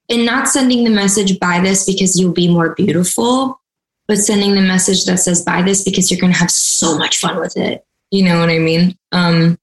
and 0.10 0.26
not 0.26 0.48
sending 0.50 0.84
the 0.84 0.90
message 0.90 1.40
buy 1.40 1.62
this 1.62 1.86
because 1.86 2.20
you'll 2.20 2.34
be 2.34 2.52
more 2.52 2.76
beautiful, 2.76 3.60
but 4.08 4.18
sending 4.18 4.54
the 4.54 4.62
message 4.62 5.06
that 5.06 5.18
says 5.18 5.44
buy 5.44 5.62
this 5.62 5.84
because 5.84 6.12
you're 6.12 6.20
going 6.20 6.34
to 6.34 6.38
have 6.40 6.52
so 6.52 6.98
much 6.98 7.18
fun 7.18 7.40
with 7.40 7.58
it. 7.58 7.84
You 8.12 8.26
know 8.26 8.40
what 8.40 8.50
I 8.50 8.60
mean? 8.60 8.98
Um, 9.14 9.58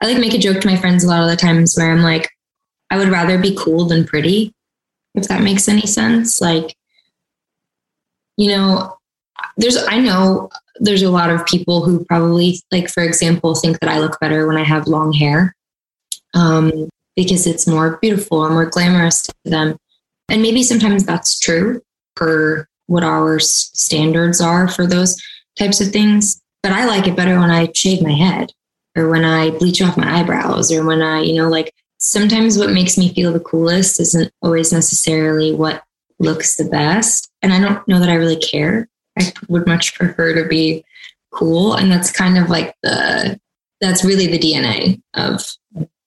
I 0.00 0.06
like 0.06 0.20
make 0.20 0.34
a 0.34 0.38
joke 0.38 0.60
to 0.60 0.68
my 0.68 0.76
friends 0.76 1.02
a 1.02 1.08
lot 1.08 1.22
of 1.22 1.30
the 1.30 1.36
times 1.36 1.74
where 1.76 1.90
I'm 1.90 2.02
like, 2.02 2.30
I 2.90 2.98
would 2.98 3.08
rather 3.08 3.38
be 3.38 3.56
cool 3.58 3.86
than 3.86 4.06
pretty, 4.06 4.54
if 5.14 5.26
that 5.28 5.42
makes 5.42 5.68
any 5.68 5.86
sense. 5.86 6.40
Like, 6.40 6.76
you 8.36 8.50
know, 8.50 8.96
there's, 9.56 9.76
I 9.88 9.98
know 9.98 10.50
there's 10.80 11.02
a 11.02 11.10
lot 11.10 11.30
of 11.30 11.46
people 11.46 11.84
who 11.84 12.04
probably, 12.04 12.60
like, 12.70 12.88
for 12.88 13.02
example, 13.02 13.54
think 13.54 13.80
that 13.80 13.90
I 13.90 13.98
look 13.98 14.18
better 14.20 14.46
when 14.46 14.56
I 14.56 14.64
have 14.64 14.86
long 14.86 15.12
hair 15.12 15.54
um, 16.34 16.88
because 17.16 17.46
it's 17.46 17.66
more 17.66 17.98
beautiful 18.00 18.38
or 18.38 18.50
more 18.50 18.66
glamorous 18.66 19.22
to 19.22 19.32
them. 19.44 19.76
And 20.28 20.42
maybe 20.42 20.62
sometimes 20.62 21.04
that's 21.04 21.40
true 21.40 21.80
for 22.16 22.68
what 22.86 23.04
our 23.04 23.38
standards 23.38 24.40
are 24.40 24.68
for 24.68 24.86
those 24.86 25.20
types 25.58 25.80
of 25.80 25.88
things. 25.88 26.40
But 26.62 26.72
I 26.72 26.86
like 26.86 27.06
it 27.06 27.16
better 27.16 27.38
when 27.38 27.50
I 27.50 27.70
shave 27.74 28.02
my 28.02 28.12
head 28.12 28.50
or 28.96 29.08
when 29.08 29.24
I 29.24 29.50
bleach 29.50 29.80
off 29.80 29.96
my 29.96 30.20
eyebrows 30.20 30.72
or 30.72 30.84
when 30.84 31.02
I, 31.02 31.20
you 31.20 31.34
know, 31.34 31.48
like 31.48 31.72
sometimes 31.98 32.58
what 32.58 32.70
makes 32.70 32.98
me 32.98 33.12
feel 33.14 33.32
the 33.32 33.40
coolest 33.40 34.00
isn't 34.00 34.32
always 34.42 34.72
necessarily 34.72 35.54
what 35.54 35.82
looks 36.18 36.56
the 36.56 36.64
best. 36.64 37.30
And 37.42 37.52
I 37.52 37.60
don't 37.60 37.86
know 37.86 38.00
that 38.00 38.08
I 38.08 38.14
really 38.14 38.36
care. 38.36 38.88
I 39.18 39.32
would 39.48 39.66
much 39.66 39.94
prefer 39.94 40.34
to 40.34 40.48
be 40.48 40.84
cool. 41.30 41.74
And 41.74 41.90
that's 41.90 42.10
kind 42.10 42.38
of 42.38 42.48
like 42.48 42.74
the, 42.82 43.40
that's 43.80 44.04
really 44.04 44.26
the 44.26 44.38
DNA 44.38 45.00
of 45.14 45.44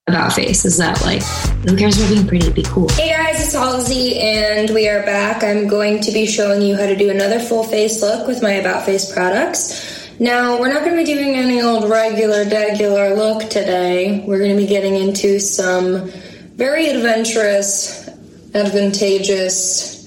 about 0.08 0.34
face 0.34 0.66
is 0.66 0.78
that 0.78 1.00
like 1.02 1.24
who 1.70 1.78
cares 1.78 1.98
about 1.98 2.10
being 2.10 2.28
pretty 2.28 2.52
be 2.52 2.64
cool. 2.64 2.90
Hey 2.90 3.10
guys 3.10 3.42
it's 3.42 3.54
halsey 3.54 4.20
and 4.20 4.70
we 4.72 4.90
are 4.90 5.04
back. 5.04 5.44
I'm 5.44 5.68
going 5.68 6.02
to 6.02 6.12
be 6.12 6.26
showing 6.26 6.62
you 6.62 6.76
how 6.76 6.86
to 6.86 6.96
do 6.96 7.10
another 7.10 7.40
full 7.40 7.64
face 7.64 8.02
look 8.02 8.28
with 8.28 8.42
my 8.42 8.52
about 8.52 8.86
face 8.86 9.14
products. 9.14 10.10
Now 10.20 10.60
we're 10.60 10.74
not 10.74 10.84
going 10.84 10.98
to 10.98 11.04
be 11.04 11.06
doing 11.06 11.36
any 11.36 11.62
old 11.62 11.90
regular 11.90 12.44
degular 12.44 13.16
look 13.16 13.50
today. 13.50 14.24
We're 14.28 14.40
going 14.40 14.52
to 14.52 14.58
be 14.58 14.68
getting 14.68 14.96
into 14.96 15.40
some 15.40 16.10
very 16.56 16.88
adventurous 16.88 18.08
advantageous 18.54 20.01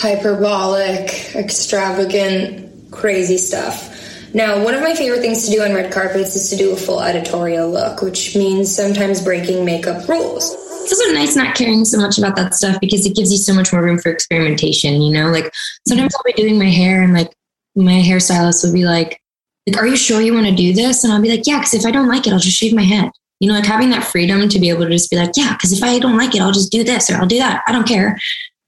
hyperbolic 0.00 1.34
extravagant 1.34 2.90
crazy 2.90 3.38
stuff 3.38 3.90
now, 4.32 4.62
one 4.62 4.74
of 4.74 4.80
my 4.80 4.94
favorite 4.94 5.20
things 5.20 5.44
to 5.46 5.50
do 5.50 5.62
on 5.62 5.74
red 5.74 5.92
carpets 5.92 6.36
is 6.36 6.50
to 6.50 6.56
do 6.56 6.72
a 6.72 6.76
full 6.76 7.00
editorial 7.00 7.68
look, 7.68 8.00
which 8.00 8.36
means 8.36 8.74
sometimes 8.74 9.20
breaking 9.22 9.64
makeup 9.64 10.08
rules. 10.08 10.54
It's 10.82 10.92
also 10.92 11.12
nice 11.12 11.34
not 11.34 11.56
caring 11.56 11.84
so 11.84 11.98
much 11.98 12.16
about 12.16 12.36
that 12.36 12.54
stuff 12.54 12.80
because 12.80 13.06
it 13.06 13.16
gives 13.16 13.32
you 13.32 13.38
so 13.38 13.52
much 13.52 13.72
more 13.72 13.82
room 13.82 13.98
for 13.98 14.10
experimentation, 14.10 15.02
you 15.02 15.12
know? 15.12 15.30
Like 15.30 15.52
sometimes 15.86 16.14
I'll 16.14 16.22
be 16.24 16.32
doing 16.32 16.58
my 16.58 16.68
hair 16.68 17.02
and 17.02 17.12
like 17.12 17.32
my 17.74 18.02
hairstylist 18.02 18.64
will 18.64 18.72
be 18.72 18.84
like, 18.84 19.20
like, 19.66 19.76
are 19.76 19.86
you 19.86 19.96
sure 19.96 20.20
you 20.20 20.32
want 20.32 20.46
to 20.46 20.54
do 20.54 20.72
this? 20.72 21.02
And 21.02 21.12
I'll 21.12 21.20
be 21.20 21.30
like, 21.30 21.46
yeah, 21.46 21.58
because 21.58 21.74
if 21.74 21.84
I 21.84 21.90
don't 21.90 22.08
like 22.08 22.26
it, 22.26 22.32
I'll 22.32 22.38
just 22.38 22.56
shave 22.56 22.74
my 22.74 22.82
head. 22.82 23.10
You 23.40 23.48
know, 23.48 23.54
like 23.54 23.66
having 23.66 23.90
that 23.90 24.04
freedom 24.04 24.48
to 24.48 24.58
be 24.58 24.68
able 24.68 24.84
to 24.84 24.90
just 24.90 25.10
be 25.10 25.16
like, 25.16 25.32
yeah, 25.36 25.54
because 25.54 25.72
if 25.72 25.82
I 25.82 25.98
don't 25.98 26.16
like 26.16 26.34
it, 26.34 26.40
I'll 26.40 26.52
just 26.52 26.70
do 26.70 26.84
this 26.84 27.10
or 27.10 27.16
I'll 27.16 27.26
do 27.26 27.38
that. 27.38 27.62
I 27.66 27.72
don't 27.72 27.86
care 27.86 28.16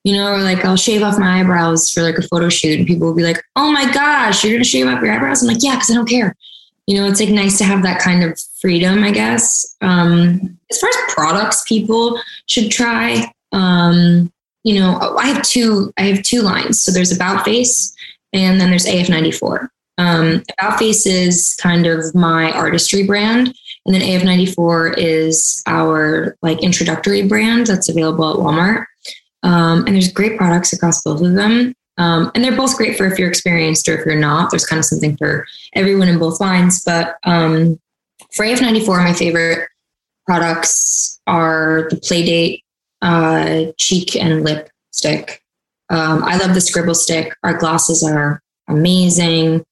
you 0.05 0.17
know, 0.17 0.33
or 0.33 0.43
like 0.43 0.65
I'll 0.65 0.77
shave 0.77 1.03
off 1.03 1.19
my 1.19 1.41
eyebrows 1.41 1.91
for 1.91 2.03
like 2.03 2.19
a 2.19 2.23
photo 2.23 2.49
shoot 2.49 2.79
and 2.79 2.87
people 2.87 3.07
will 3.07 3.15
be 3.15 3.23
like, 3.23 3.43
oh 3.57 3.71
my 3.71 3.91
gosh, 3.93 4.43
you're 4.43 4.53
going 4.53 4.63
to 4.63 4.69
shave 4.69 4.87
off 4.87 5.03
your 5.03 5.13
eyebrows? 5.13 5.43
I'm 5.43 5.49
like, 5.49 5.63
yeah, 5.63 5.75
because 5.75 5.91
I 5.91 5.95
don't 5.95 6.09
care. 6.09 6.37
You 6.87 6.97
know, 6.97 7.07
it's 7.07 7.21
like 7.21 7.29
nice 7.29 7.59
to 7.59 7.65
have 7.65 7.85
that 7.85 8.01
kind 8.01 8.25
of 8.25 8.39
freedom, 8.61 9.05
I 9.05 9.13
guess. 9.13 9.77
Um, 9.81 10.59
as 10.71 10.81
far 10.81 10.91
as 10.91 11.15
products 11.15 11.65
people 11.69 12.21
should 12.47 12.71
try, 12.71 13.33
um, 13.53 14.33
you 14.65 14.81
know, 14.81 15.17
I 15.17 15.29
have 15.29 15.43
two, 15.43 15.93
I 15.97 16.03
have 16.03 16.23
two 16.23 16.43
lines. 16.43 16.81
So 16.81 16.91
there's 16.91 17.13
About 17.13 17.45
Face 17.45 17.95
and 18.33 18.61
then 18.61 18.71
there's 18.71 18.87
AF94. 18.87 19.69
Um, 19.99 20.43
About 20.59 20.79
Face 20.81 21.07
is 21.07 21.57
kind 21.61 21.87
of 21.87 22.13
my 22.15 22.51
artistry 22.53 23.05
brand. 23.05 23.55
And 23.87 23.95
then 23.95 24.03
AF94 24.03 24.95
is 24.97 25.63
our 25.67 26.37
like 26.43 26.63
introductory 26.63 27.27
brand 27.27 27.69
that's 27.69 27.89
available 27.89 28.31
at 28.31 28.37
Walmart. 28.37 28.87
Um, 29.43 29.85
and 29.87 29.95
there's 29.95 30.13
great 30.13 30.39
products 30.39 30.73
across 30.73 31.03
both 31.03 31.21
of 31.21 31.35
them. 31.35 31.75
Um, 31.99 32.31
and 32.35 32.43
they're 32.43 32.57
both 32.57 32.77
great 32.77 32.97
for 32.97 33.07
if 33.07 33.19
you're 33.19 33.29
experienced 33.29 33.89
or 33.89 33.99
if 33.99 34.07
you're 34.07 34.15
not. 34.15 34.51
There's 34.51 34.67
kind 34.67 34.79
of 34.79 34.85
something 34.85 35.17
for 35.17 35.47
everyone 35.75 36.09
in 36.09 36.19
both 36.19 36.41
lines. 36.41 36.83
But 36.85 37.17
um, 37.25 37.79
for 38.35 38.45
AF94, 38.45 39.05
my 39.05 39.13
favorite 39.13 39.69
products 40.27 41.21
are 41.27 41.89
the 41.91 41.97
Playdate 41.97 42.63
uh, 43.03 43.73
cheek 43.79 44.17
and 44.17 44.45
lip 44.45 44.71
stick. 44.93 45.43
Um, 45.91 46.23
I 46.25 46.39
love 46.39 46.55
the 46.55 46.61
scribble 46.61 46.95
stick. 46.95 47.35
Our 47.43 47.55
glosses 47.59 48.03
are 48.03 48.41
amazing. 48.69 49.65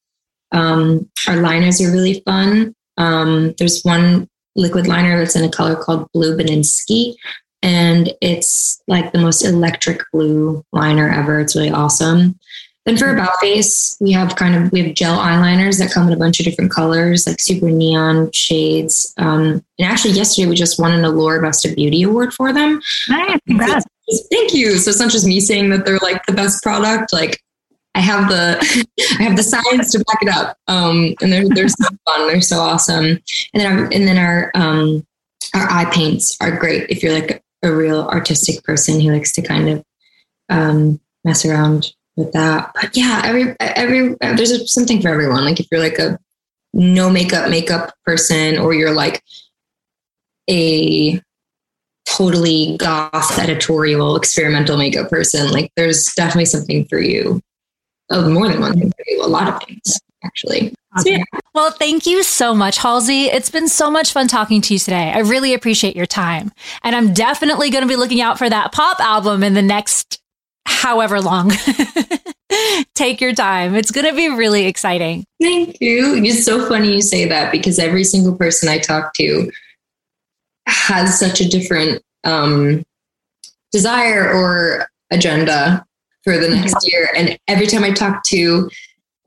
Um, 0.52 1.09
our 1.28 1.37
liners 1.37 1.80
are 1.80 1.92
really 1.92 2.22
fun. 2.26 2.74
Um, 2.98 3.54
there's 3.59 3.83
one 3.83 4.28
liquid 4.56 4.87
liner 4.87 5.18
that's 5.18 5.37
in 5.37 5.44
a 5.44 5.50
color 5.50 5.76
called 5.76 6.09
Blue 6.12 6.37
Baninsky 6.37 7.14
and 7.62 8.12
it's 8.20 8.83
like 8.88 9.12
the 9.12 9.18
most 9.18 9.44
electric 9.44 10.03
blue 10.12 10.64
liner 10.73 11.11
ever. 11.11 11.40
It's 11.40 11.55
really 11.55 11.70
awesome. 11.70 12.38
Then 12.87 12.96
for 12.96 13.12
About 13.12 13.38
Face, 13.40 13.99
we 14.01 14.11
have 14.12 14.37
kind 14.37 14.55
of 14.55 14.73
we 14.73 14.83
have 14.83 14.94
gel 14.94 15.18
eyeliners 15.18 15.79
that 15.79 15.92
come 15.92 16.07
in 16.07 16.14
a 16.14 16.16
bunch 16.16 16.40
of 16.40 16.46
different 16.46 16.70
colors, 16.70 17.27
like 17.27 17.38
super 17.38 17.70
neon 17.70 18.32
shades. 18.32 19.12
Um, 19.18 19.62
and 19.78 19.89
actually, 19.89 20.12
yesterday 20.12 20.49
we 20.49 20.57
just 20.57 20.80
won 20.80 20.93
an 20.93 21.05
Allure 21.05 21.43
Best 21.43 21.66
of 21.66 21.76
Beauty 21.76 22.03
award 22.03 22.32
for 22.32 22.53
them. 22.53 22.80
Nice, 23.09 23.84
Thank 24.30 24.55
you. 24.55 24.76
So 24.78 24.91
it's 24.91 24.99
not 24.99 25.11
just 25.11 25.26
me 25.26 25.41
saying 25.41 25.70
that 25.70 25.84
they're 25.84 25.99
like 25.99 26.24
the 26.26 26.32
best 26.32 26.62
product. 26.62 27.12
Like 27.12 27.43
I 27.95 28.01
have 28.01 28.28
the 28.28 28.59
I 29.20 29.24
have 29.24 29.37
the 29.37 29.43
science 29.43 29.93
to 29.93 29.99
back 29.99 30.22
it 30.22 30.28
up. 30.28 30.57
Um, 30.66 31.14
and 31.20 31.30
they're 31.30 31.49
they're 31.49 31.68
so 31.68 31.87
fun. 32.07 32.28
They're 32.28 32.41
so 32.41 32.61
awesome. 32.61 33.05
And 33.05 33.20
then 33.55 33.72
our, 33.72 33.84
and 33.84 34.09
then 34.09 34.16
our 34.16 34.51
um, 34.55 35.07
our 35.55 35.70
eye 35.70 35.91
paints 35.93 36.37
are 36.41 36.57
great 36.57 36.89
if 36.89 37.03
you're 37.03 37.12
like 37.12 37.43
a 37.62 37.72
real 37.72 38.02
artistic 38.02 38.62
person 38.64 39.00
who 39.00 39.12
likes 39.12 39.32
to 39.32 39.42
kind 39.42 39.68
of 39.68 39.84
um, 40.48 41.00
mess 41.24 41.44
around 41.44 41.92
with 42.16 42.32
that. 42.32 42.72
But 42.74 42.96
yeah, 42.96 43.22
every 43.24 43.56
every 43.61 44.16
there's 44.20 44.72
something 44.72 45.00
for 45.00 45.08
everyone. 45.08 45.44
Like 45.44 45.61
if 45.61 45.66
you're 45.70 45.80
like 45.80 45.98
a 45.98 46.18
no 46.72 47.11
makeup 47.11 47.50
makeup 47.50 47.94
person, 48.04 48.58
or 48.58 48.74
you're 48.74 48.94
like 48.94 49.22
a 50.48 51.20
totally 52.08 52.76
goth 52.78 53.38
editorial 53.38 54.16
experimental 54.16 54.76
makeup 54.76 55.08
person, 55.11 55.50
like 55.50 55.70
there's 55.76 56.12
definitely 56.14 56.46
something 56.46 56.84
for 56.86 56.98
you 56.98 57.40
oh, 58.11 58.28
more 58.28 58.48
than 58.48 58.61
one 58.61 58.78
thing 58.78 58.90
for 58.90 59.04
you, 59.08 59.24
a 59.24 59.26
lot 59.26 59.48
of 59.48 59.62
things 59.62 60.00
actually. 60.24 60.74
So, 60.98 61.08
yeah. 61.08 61.22
Well, 61.54 61.70
thank 61.70 62.06
you 62.06 62.22
so 62.22 62.54
much, 62.54 62.78
Halsey. 62.78 63.26
It's 63.26 63.50
been 63.50 63.68
so 63.68 63.90
much 63.90 64.12
fun 64.12 64.28
talking 64.28 64.61
to 64.62 64.72
you 64.74 64.78
today. 64.78 65.12
I 65.12 65.20
really 65.20 65.54
appreciate 65.54 65.96
your 65.96 66.06
time. 66.06 66.52
And 66.82 66.96
I'm 66.96 67.12
definitely 67.12 67.70
going 67.70 67.82
to 67.82 67.88
be 67.88 67.96
looking 67.96 68.20
out 68.20 68.38
for 68.38 68.48
that 68.48 68.72
pop 68.72 69.00
album 69.00 69.42
in 69.42 69.54
the 69.54 69.62
next 69.62 70.20
however 70.66 71.20
long. 71.20 71.52
Take 72.94 73.20
your 73.20 73.32
time. 73.32 73.74
It's 73.74 73.92
going 73.92 74.06
to 74.06 74.14
be 74.14 74.28
really 74.28 74.66
exciting. 74.66 75.24
Thank 75.40 75.80
you. 75.80 76.16
It's 76.16 76.44
so 76.44 76.68
funny 76.68 76.94
you 76.94 77.02
say 77.02 77.28
that 77.28 77.52
because 77.52 77.78
every 77.78 78.04
single 78.04 78.34
person 78.34 78.68
I 78.68 78.78
talk 78.78 79.14
to 79.14 79.50
has 80.66 81.18
such 81.18 81.40
a 81.40 81.48
different 81.48 82.02
um, 82.24 82.82
desire 83.72 84.30
or 84.32 84.88
agenda 85.11 85.84
for 86.25 86.39
the 86.39 86.49
next 86.49 86.75
mm-hmm. 86.75 86.89
year. 86.91 87.09
And 87.16 87.39
every 87.49 87.66
time 87.66 87.85
I 87.85 87.93
talk 87.93 88.23
to 88.27 88.68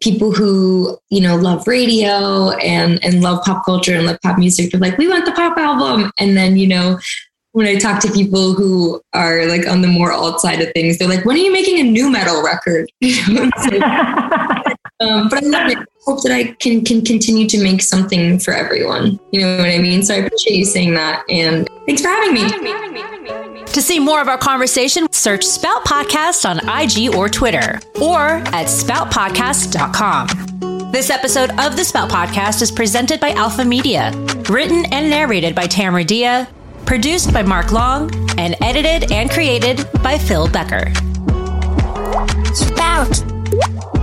people 0.01 0.33
who 0.33 0.97
you 1.09 1.21
know 1.21 1.37
love 1.37 1.65
radio 1.65 2.51
and 2.51 3.03
and 3.05 3.21
love 3.21 3.41
pop 3.45 3.63
culture 3.63 3.93
and 3.95 4.05
love 4.05 4.17
pop 4.21 4.37
music 4.37 4.69
they're 4.69 4.81
like 4.81 4.97
we 4.97 5.07
want 5.07 5.25
the 5.25 5.31
pop 5.31 5.57
album. 5.57 6.11
And 6.19 6.35
then 6.35 6.57
you 6.57 6.67
know 6.67 6.99
when 7.53 7.67
i 7.67 7.75
talk 7.75 8.01
to 8.01 8.11
people 8.11 8.53
who 8.53 8.99
are 9.13 9.45
like 9.45 9.67
on 9.67 9.81
the 9.81 9.87
more 9.87 10.11
alt 10.11 10.41
side 10.41 10.59
of 10.59 10.71
things 10.73 10.97
they're 10.97 11.07
like 11.07 11.23
when 11.23 11.35
are 11.35 11.39
you 11.39 11.53
making 11.53 11.79
a 11.79 11.83
new 11.83 12.11
metal 12.11 12.43
record 12.43 12.91
um, 15.03 15.29
but 15.29 15.43
i 15.43 15.47
love 15.47 15.69
it 15.69 15.77
I 15.77 16.11
hope 16.11 16.21
that 16.23 16.33
i 16.33 16.51
can 16.59 16.83
can 16.83 17.03
continue 17.03 17.47
to 17.47 17.63
make 17.63 17.81
something 17.81 18.39
for 18.39 18.53
everyone 18.53 19.19
you 19.31 19.41
know 19.41 19.57
what 19.57 19.69
i 19.69 19.77
mean 19.77 20.03
so 20.03 20.13
i 20.13 20.17
appreciate 20.17 20.57
you 20.57 20.65
saying 20.65 20.93
that 20.95 21.23
and 21.29 21.69
thanks 21.85 22.01
for 22.01 22.09
having 22.09 22.33
me 22.33 23.53
to 23.73 23.81
see 23.81 23.99
more 23.99 24.21
of 24.21 24.27
our 24.27 24.37
conversation, 24.37 25.11
search 25.11 25.43
Spout 25.43 25.83
Podcast 25.83 26.47
on 26.47 26.59
IG 26.69 27.15
or 27.15 27.27
Twitter 27.27 27.79
or 27.99 28.37
at 28.53 28.67
spoutpodcast.com. 28.67 30.91
This 30.91 31.09
episode 31.09 31.49
of 31.59 31.75
the 31.75 31.83
Spout 31.83 32.11
Podcast 32.11 32.61
is 32.61 32.71
presented 32.71 33.19
by 33.19 33.31
Alpha 33.31 33.65
Media, 33.65 34.11
written 34.47 34.85
and 34.93 35.09
narrated 35.09 35.55
by 35.55 35.65
Tamara 35.65 36.03
Dhia, 36.03 36.47
produced 36.85 37.33
by 37.33 37.41
Mark 37.41 37.71
Long, 37.71 38.13
and 38.37 38.55
edited 38.61 39.11
and 39.11 39.31
created 39.31 39.89
by 40.03 40.19
Phil 40.19 40.47
Becker. 40.47 40.93
Spout! 42.53 44.02